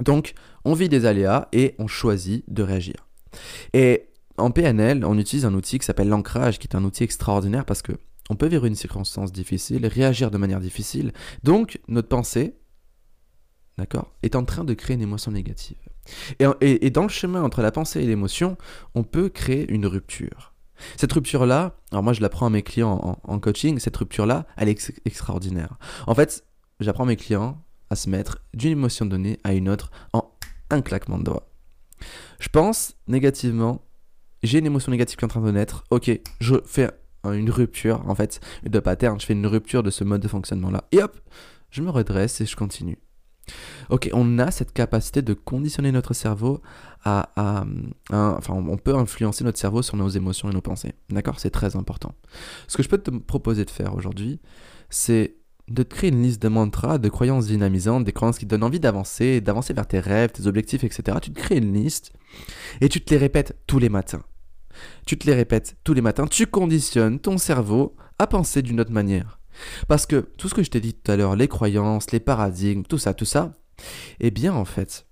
Donc, 0.00 0.32
on 0.64 0.72
vit 0.72 0.88
des 0.88 1.04
aléas 1.04 1.48
et 1.52 1.74
on 1.78 1.86
choisit 1.86 2.44
de 2.48 2.62
réagir. 2.62 3.08
Et 3.74 4.08
en 4.38 4.50
PNL, 4.50 5.04
on 5.04 5.18
utilise 5.18 5.44
un 5.44 5.52
outil 5.52 5.78
qui 5.78 5.84
s'appelle 5.84 6.08
l'ancrage, 6.08 6.58
qui 6.58 6.66
est 6.66 6.76
un 6.76 6.84
outil 6.84 7.04
extraordinaire 7.04 7.66
parce 7.66 7.82
que 7.82 7.92
on 8.30 8.36
peut 8.36 8.46
vivre 8.46 8.64
une 8.64 8.76
circonstance 8.76 9.32
difficile, 9.32 9.86
réagir 9.86 10.30
de 10.30 10.38
manière 10.38 10.60
difficile. 10.60 11.12
Donc, 11.42 11.80
notre 11.88 12.08
pensée, 12.08 12.54
d'accord, 13.76 14.14
est 14.22 14.36
en 14.36 14.44
train 14.44 14.64
de 14.64 14.72
créer 14.72 14.94
une 14.94 15.02
émotion 15.02 15.32
négative. 15.32 15.89
Et, 16.38 16.90
dans 16.90 17.02
le 17.02 17.08
chemin 17.08 17.42
entre 17.42 17.62
la 17.62 17.72
pensée 17.72 18.02
et 18.02 18.06
l'émotion, 18.06 18.56
on 18.94 19.02
peut 19.02 19.28
créer 19.28 19.70
une 19.70 19.86
rupture. 19.86 20.54
Cette 20.96 21.12
rupture-là, 21.12 21.76
alors 21.92 22.02
moi 22.02 22.12
je 22.14 22.20
l'apprends 22.22 22.46
à 22.46 22.50
mes 22.50 22.62
clients 22.62 23.18
en, 23.22 23.38
coaching, 23.38 23.78
cette 23.78 23.96
rupture-là, 23.96 24.46
elle 24.56 24.68
est 24.68 24.92
extraordinaire. 25.04 25.78
En 26.06 26.14
fait, 26.14 26.44
j'apprends 26.80 27.04
mes 27.04 27.16
clients 27.16 27.62
à 27.90 27.96
se 27.96 28.08
mettre 28.08 28.38
d'une 28.54 28.72
émotion 28.72 29.04
donnée 29.04 29.38
à 29.44 29.52
une 29.52 29.68
autre 29.68 29.90
en 30.12 30.32
un 30.70 30.80
claquement 30.80 31.18
de 31.18 31.24
doigts. 31.24 31.50
Je 32.38 32.48
pense 32.48 32.94
négativement, 33.08 33.84
j'ai 34.42 34.58
une 34.58 34.66
émotion 34.66 34.90
négative 34.90 35.18
qui 35.18 35.24
est 35.24 35.26
en 35.26 35.28
train 35.28 35.42
de 35.42 35.50
naître, 35.50 35.84
ok, 35.90 36.10
je 36.40 36.54
fais 36.64 36.90
une 37.24 37.50
rupture 37.50 38.02
en 38.08 38.14
fait 38.14 38.40
de 38.62 38.78
pattern, 38.78 39.20
je 39.20 39.26
fais 39.26 39.34
une 39.34 39.46
rupture 39.46 39.82
de 39.82 39.90
ce 39.90 40.04
mode 40.04 40.22
de 40.22 40.28
fonctionnement-là. 40.28 40.84
Et 40.92 41.02
hop, 41.02 41.20
je 41.70 41.82
me 41.82 41.90
redresse 41.90 42.40
et 42.40 42.46
je 42.46 42.56
continue. 42.56 42.98
Ok, 43.88 44.10
on 44.12 44.38
a 44.38 44.50
cette 44.50 44.72
capacité 44.72 45.22
de 45.22 45.34
conditionner 45.34 45.92
notre 45.92 46.14
cerveau 46.14 46.60
à, 47.04 47.30
enfin, 48.10 48.54
on 48.54 48.76
peut 48.76 48.94
influencer 48.94 49.44
notre 49.44 49.58
cerveau 49.58 49.82
sur 49.82 49.96
nos 49.96 50.08
émotions 50.08 50.50
et 50.50 50.54
nos 50.54 50.60
pensées. 50.60 50.94
D'accord? 51.08 51.40
C'est 51.40 51.50
très 51.50 51.76
important. 51.76 52.14
Ce 52.68 52.76
que 52.76 52.82
je 52.82 52.88
peux 52.88 52.98
te 52.98 53.10
proposer 53.10 53.64
de 53.64 53.70
faire 53.70 53.94
aujourd'hui, 53.94 54.40
c'est 54.90 55.36
de 55.68 55.82
te 55.82 55.94
créer 55.94 56.10
une 56.10 56.22
liste 56.22 56.42
de 56.42 56.48
mantras, 56.48 56.98
de 56.98 57.08
croyances 57.08 57.46
dynamisantes, 57.46 58.04
des 58.04 58.12
croyances 58.12 58.38
qui 58.38 58.44
te 58.44 58.50
donnent 58.50 58.64
envie 58.64 58.80
d'avancer, 58.80 59.40
d'avancer 59.40 59.72
vers 59.72 59.86
tes 59.86 60.00
rêves, 60.00 60.30
tes 60.30 60.46
objectifs, 60.46 60.84
etc. 60.84 61.18
Tu 61.22 61.32
te 61.32 61.40
crées 61.40 61.58
une 61.58 61.72
liste 61.72 62.12
et 62.80 62.88
tu 62.88 63.00
te 63.00 63.10
les 63.10 63.18
répètes 63.18 63.56
tous 63.66 63.78
les 63.78 63.88
matins. 63.88 64.22
Tu 65.06 65.18
te 65.18 65.26
les 65.26 65.34
répètes 65.34 65.76
tous 65.84 65.94
les 65.94 66.00
matins, 66.00 66.26
tu 66.26 66.46
conditionnes 66.46 67.18
ton 67.18 67.38
cerveau 67.38 67.96
à 68.18 68.26
penser 68.26 68.62
d'une 68.62 68.80
autre 68.80 68.92
manière. 68.92 69.39
Parce 69.88 70.06
que 70.06 70.28
tout 70.36 70.48
ce 70.48 70.54
que 70.54 70.62
je 70.62 70.70
t'ai 70.70 70.80
dit 70.80 70.94
tout 70.94 71.10
à 71.10 71.16
l'heure, 71.16 71.36
les 71.36 71.48
croyances, 71.48 72.10
les 72.12 72.20
paradigmes, 72.20 72.82
tout 72.82 72.98
ça, 72.98 73.14
tout 73.14 73.24
ça, 73.24 73.52
eh 74.20 74.30
bien 74.30 74.54
en 74.54 74.64
fait, 74.64 75.06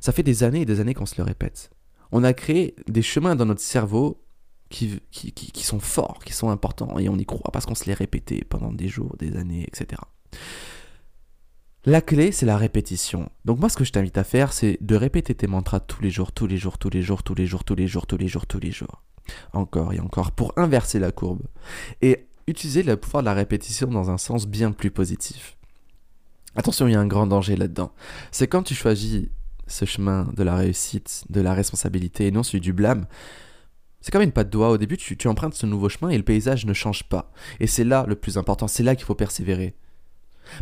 ça 0.00 0.12
fait 0.12 0.22
des 0.22 0.42
années 0.42 0.62
et 0.62 0.66
des 0.66 0.80
années 0.80 0.94
qu'on 0.94 1.06
se 1.06 1.16
le 1.16 1.24
répète. 1.24 1.70
On 2.12 2.24
a 2.24 2.32
créé 2.32 2.74
des 2.86 3.02
chemins 3.02 3.36
dans 3.36 3.46
notre 3.46 3.60
cerveau 3.60 4.24
qui, 4.68 5.00
qui, 5.10 5.64
sont 5.64 5.78
forts, 5.78 6.20
qui 6.24 6.32
sont 6.32 6.50
importants, 6.50 6.98
et 6.98 7.08
on 7.08 7.16
y 7.16 7.26
croit 7.26 7.50
parce 7.52 7.64
qu'on 7.66 7.74
se 7.74 7.84
les 7.86 7.94
répétait 7.94 8.44
pendant 8.44 8.72
des 8.72 8.88
jours, 8.88 9.16
des 9.18 9.36
années, 9.36 9.64
etc. 9.68 10.00
La 11.84 12.00
clé, 12.00 12.32
c'est 12.32 12.46
la 12.46 12.56
répétition. 12.56 13.28
Donc 13.44 13.60
moi, 13.60 13.68
ce 13.68 13.76
que 13.76 13.84
je 13.84 13.92
t'invite 13.92 14.16
à 14.16 14.24
faire, 14.24 14.52
c'est 14.52 14.78
de 14.80 14.96
répéter 14.96 15.34
tes 15.34 15.46
mantras 15.46 15.80
tous 15.80 16.02
les 16.02 16.10
jours, 16.10 16.32
tous 16.32 16.46
les 16.46 16.56
jours, 16.56 16.78
tous 16.78 16.90
les 16.90 17.02
jours, 17.02 17.22
tous 17.22 17.34
les 17.34 17.46
jours, 17.46 17.62
tous 17.62 17.74
les 17.74 17.86
jours, 17.86 18.06
tous 18.06 18.16
les 18.16 18.28
jours, 18.28 18.46
tous 18.46 18.60
les 18.60 18.72
jours. 18.72 19.02
Encore 19.52 19.92
et 19.92 20.00
encore, 20.00 20.32
pour 20.32 20.52
inverser 20.56 20.98
la 20.98 21.12
courbe. 21.12 21.42
Et 22.00 22.26
utiliser 22.46 22.82
le 22.82 22.96
pouvoir 22.96 23.22
de 23.22 23.26
la 23.26 23.34
répétition 23.34 23.88
dans 23.88 24.10
un 24.10 24.18
sens 24.18 24.46
bien 24.46 24.72
plus 24.72 24.90
positif. 24.90 25.56
Attention, 26.56 26.86
il 26.86 26.92
y 26.92 26.94
a 26.94 27.00
un 27.00 27.06
grand 27.06 27.26
danger 27.26 27.56
là-dedans. 27.56 27.92
C'est 28.30 28.46
quand 28.46 28.62
tu 28.62 28.74
choisis 28.74 29.26
ce 29.66 29.84
chemin 29.84 30.30
de 30.36 30.42
la 30.42 30.56
réussite, 30.56 31.24
de 31.30 31.40
la 31.40 31.54
responsabilité 31.54 32.26
et 32.26 32.30
non 32.30 32.42
celui 32.42 32.60
du 32.60 32.72
blâme. 32.72 33.06
C'est 34.00 34.10
comme 34.10 34.22
une 34.22 34.32
patte 34.32 34.50
doigt. 34.50 34.70
Au 34.70 34.78
début, 34.78 34.96
tu, 34.96 35.28
empruntes 35.28 35.54
ce 35.54 35.66
nouveau 35.66 35.88
chemin 35.88 36.10
et 36.10 36.18
le 36.18 36.22
paysage 36.22 36.66
ne 36.66 36.74
change 36.74 37.04
pas. 37.04 37.32
Et 37.58 37.66
c'est 37.66 37.84
là 37.84 38.04
le 38.06 38.14
plus 38.14 38.36
important. 38.36 38.68
C'est 38.68 38.82
là 38.82 38.94
qu'il 38.94 39.06
faut 39.06 39.14
persévérer. 39.14 39.74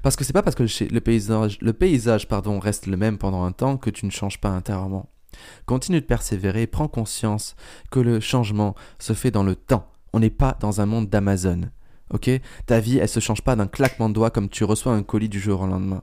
Parce 0.03 0.14
que 0.14 0.23
c'est 0.23 0.33
pas 0.33 0.42
parce 0.42 0.55
que 0.55 0.62
le 0.62 1.01
paysage, 1.01 1.59
le 1.61 1.73
paysage 1.73 2.29
reste 2.31 2.87
le 2.87 2.97
même 2.97 3.18
pendant 3.18 3.42
un 3.42 3.51
temps 3.51 3.77
que 3.77 3.90
tu 3.90 4.07
ne 4.07 4.12
changes 4.12 4.40
pas 4.40 4.51
intérieurement. 4.51 5.11
Continue 5.66 6.01
de 6.01 6.07
persévérer, 6.07 6.68
prends 6.68 6.88
conscience 6.88 7.57
que 7.90 7.99
le 7.99 8.21
changement 8.21 8.77
se 8.99 9.12
fait 9.12 9.33
dans 9.33 9.42
le 9.42 9.57
temps 9.57 9.92
on 10.12 10.20
n'est 10.20 10.31
pas 10.31 10.57
dans 10.61 10.81
un 10.81 10.87
monde 10.87 11.09
d'Amazon. 11.09 11.70
Ok? 12.11 12.31
Ta 12.66 12.81
vie, 12.81 12.98
elle 12.98 13.09
se 13.09 13.20
change 13.20 13.42
pas 13.42 13.57
d'un 13.57 13.66
claquement 13.66 14.09
de 14.09 14.14
doigts 14.14 14.31
comme 14.31 14.48
tu 14.48 14.64
reçois 14.64 14.92
un 14.92 15.03
colis 15.03 15.31
du 15.31 15.40
jour 15.40 15.62
au 15.62 15.66
lendemain. 15.66 16.03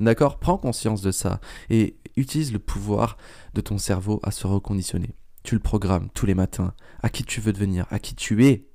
D'accord? 0.00 0.38
Prends 0.38 0.56
conscience 0.56 1.02
de 1.02 1.10
ça 1.10 1.40
et 1.68 1.98
utilise 2.16 2.52
le 2.52 2.58
pouvoir 2.58 3.18
de 3.54 3.60
ton 3.60 3.78
cerveau 3.78 4.20
à 4.22 4.30
se 4.30 4.46
reconditionner. 4.46 5.14
Tu 5.42 5.54
le 5.54 5.60
programmes 5.60 6.08
tous 6.14 6.26
les 6.26 6.34
matins 6.34 6.74
à 7.02 7.10
qui 7.10 7.24
tu 7.24 7.40
veux 7.40 7.52
devenir, 7.52 7.86
à 7.90 7.98
qui 7.98 8.14
tu 8.14 8.46
es, 8.46 8.68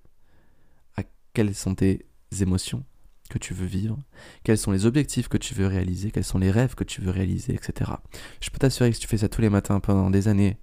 à 0.95 1.03
quelles 1.33 1.55
sont 1.55 1.75
tes 1.75 2.05
émotions 2.39 2.83
que 3.29 3.39
tu 3.39 3.53
veux 3.53 3.65
vivre, 3.65 3.97
quels 4.43 4.57
sont 4.57 4.71
les 4.71 4.85
objectifs 4.85 5.27
que 5.27 5.37
tu 5.37 5.55
veux 5.55 5.67
réaliser, 5.67 6.11
quels 6.11 6.23
sont 6.23 6.37
les 6.37 6.51
rêves 6.51 6.75
que 6.75 6.83
tu 6.83 7.01
veux 7.01 7.11
réaliser, 7.11 7.53
etc. 7.53 7.91
Je 8.39 8.49
peux 8.51 8.59
t'assurer 8.59 8.91
que 8.91 8.97
tu 8.97 9.07
fais 9.07 9.17
ça 9.17 9.29
tous 9.29 9.41
les 9.41 9.49
matins 9.49 9.79
pendant 9.79 10.11
des 10.11 10.27
années, 10.27 10.59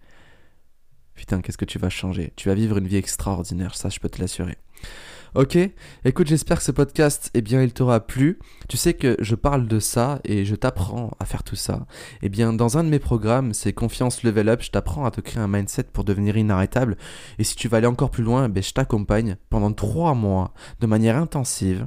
putain, 1.15 1.41
qu'est-ce 1.41 1.59
que 1.59 1.65
tu 1.65 1.79
vas 1.79 1.91
changer 1.91 2.33
Tu 2.37 2.49
vas 2.49 2.55
vivre 2.55 2.79
une 2.79 2.89
vie 2.89 2.97
extraordinaire, 2.97 3.75
ça 3.75 3.89
je 3.89 3.99
peux 4.01 4.09
te 4.09 4.21
l'assurer. 4.21 4.59
Ok 5.35 5.57
Écoute, 6.05 6.27
j'espère 6.27 6.59
que 6.59 6.63
ce 6.63 6.73
podcast, 6.73 7.31
eh 7.33 7.41
bien, 7.41 7.63
il 7.63 7.73
t'aura 7.73 8.07
plu. 8.07 8.39
Tu 8.69 8.77
sais 8.77 8.93
que 8.93 9.17
je 9.19 9.35
parle 9.35 9.67
de 9.67 9.81
ça 9.81 10.21
et 10.25 10.45
je 10.45 10.55
t'apprends 10.55 11.13
à 11.21 11.25
faire 11.25 11.43
tout 11.43 11.57
ça. 11.57 11.87
Eh 12.21 12.29
bien, 12.29 12.53
dans 12.53 12.77
un 12.77 12.85
de 12.85 12.91
mes 12.91 12.99
programmes, 12.99 13.55
c'est 13.55 13.73
Confiance 13.73 14.25
Level 14.25 14.51
Up, 14.51 14.61
je 14.63 14.71
t'apprends 14.71 15.07
à 15.07 15.11
te 15.11 15.23
créer 15.23 15.43
un 15.43 15.49
mindset 15.49 15.85
pour 15.85 16.05
devenir 16.05 16.37
inarrêtable. 16.37 16.99
Et 17.39 17.45
si 17.45 17.57
tu 17.57 17.69
vas 17.69 17.79
aller 17.79 17.87
encore 17.87 18.11
plus 18.11 18.23
loin, 18.23 18.53
eh 18.55 18.63
je 18.63 18.73
t'accompagne 18.75 19.37
pendant 19.49 19.73
trois 19.73 20.13
mois 20.15 20.53
de 20.81 20.87
manière 20.87 21.17
intensive 21.17 21.87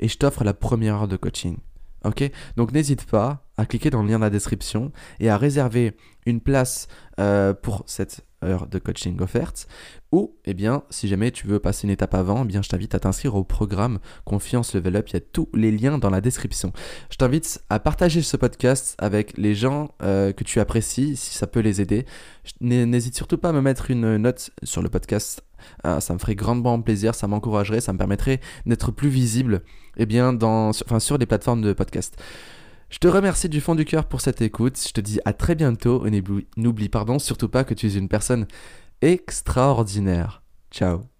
et 0.00 0.08
je 0.08 0.16
t'offre 0.16 0.42
la 0.42 0.54
première 0.54 0.94
heure 0.94 1.08
de 1.08 1.18
coaching. 1.18 1.58
Ok 2.04 2.30
Donc 2.56 2.72
n'hésite 2.72 3.04
pas 3.04 3.46
à 3.56 3.66
cliquer 3.66 3.90
dans 3.90 4.02
le 4.02 4.08
lien 4.08 4.18
de 4.18 4.24
la 4.24 4.30
description 4.30 4.92
et 5.20 5.28
à 5.28 5.36
réserver 5.36 5.94
une 6.26 6.40
place 6.40 6.88
euh, 7.20 7.54
pour 7.54 7.84
cette 7.86 8.24
heure 8.44 8.66
de 8.66 8.78
coaching 8.78 9.20
offerte. 9.20 9.66
Ou, 10.10 10.34
eh 10.44 10.54
bien, 10.54 10.82
si 10.90 11.08
jamais 11.08 11.30
tu 11.30 11.46
veux 11.46 11.58
passer 11.58 11.86
une 11.86 11.92
étape 11.92 12.14
avant, 12.14 12.42
eh 12.42 12.46
bien, 12.46 12.60
je 12.62 12.68
t'invite 12.68 12.94
à 12.94 13.00
t'inscrire 13.00 13.34
au 13.34 13.44
programme 13.44 13.98
Confiance 14.24 14.74
Level 14.74 14.96
Up. 14.96 15.08
Il 15.10 15.14
y 15.14 15.16
a 15.16 15.20
tous 15.20 15.48
les 15.54 15.70
liens 15.70 15.98
dans 15.98 16.10
la 16.10 16.20
description. 16.20 16.72
Je 17.10 17.16
t'invite 17.16 17.62
à 17.70 17.78
partager 17.78 18.22
ce 18.22 18.36
podcast 18.36 18.94
avec 18.98 19.36
les 19.38 19.54
gens 19.54 19.90
euh, 20.02 20.32
que 20.32 20.44
tu 20.44 20.60
apprécies, 20.60 21.16
si 21.16 21.34
ça 21.34 21.46
peut 21.46 21.60
les 21.60 21.80
aider. 21.80 22.04
N'hésite 22.60 23.14
surtout 23.14 23.38
pas 23.38 23.50
à 23.50 23.52
me 23.52 23.60
mettre 23.60 23.90
une 23.90 24.16
note 24.16 24.50
sur 24.62 24.82
le 24.82 24.88
podcast. 24.88 25.42
Ah, 25.84 26.00
ça 26.00 26.12
me 26.12 26.18
ferait 26.18 26.34
grandement 26.34 26.80
plaisir, 26.82 27.14
ça 27.14 27.28
m'encouragerait, 27.28 27.80
ça 27.80 27.92
me 27.92 27.98
permettrait 27.98 28.40
d'être 28.66 28.90
plus 28.90 29.08
visible 29.08 29.62
eh 29.96 30.06
bien, 30.06 30.32
dans, 30.32 30.70
enfin, 30.70 30.98
sur 30.98 31.18
les 31.18 31.26
plateformes 31.26 31.62
de 31.62 31.72
podcast. 31.72 32.20
Je 32.92 32.98
te 32.98 33.08
remercie 33.08 33.48
du 33.48 33.62
fond 33.62 33.74
du 33.74 33.86
cœur 33.86 34.04
pour 34.04 34.20
cette 34.20 34.42
écoute. 34.42 34.78
Je 34.86 34.92
te 34.92 35.00
dis 35.00 35.18
à 35.24 35.32
très 35.32 35.54
bientôt 35.54 36.06
et 36.06 36.22
n'oublie 36.58 36.90
pardon 36.90 37.18
surtout 37.18 37.48
pas 37.48 37.64
que 37.64 37.72
tu 37.72 37.86
es 37.86 37.94
une 37.94 38.08
personne 38.08 38.46
extraordinaire. 39.00 40.42
Ciao 40.70 41.11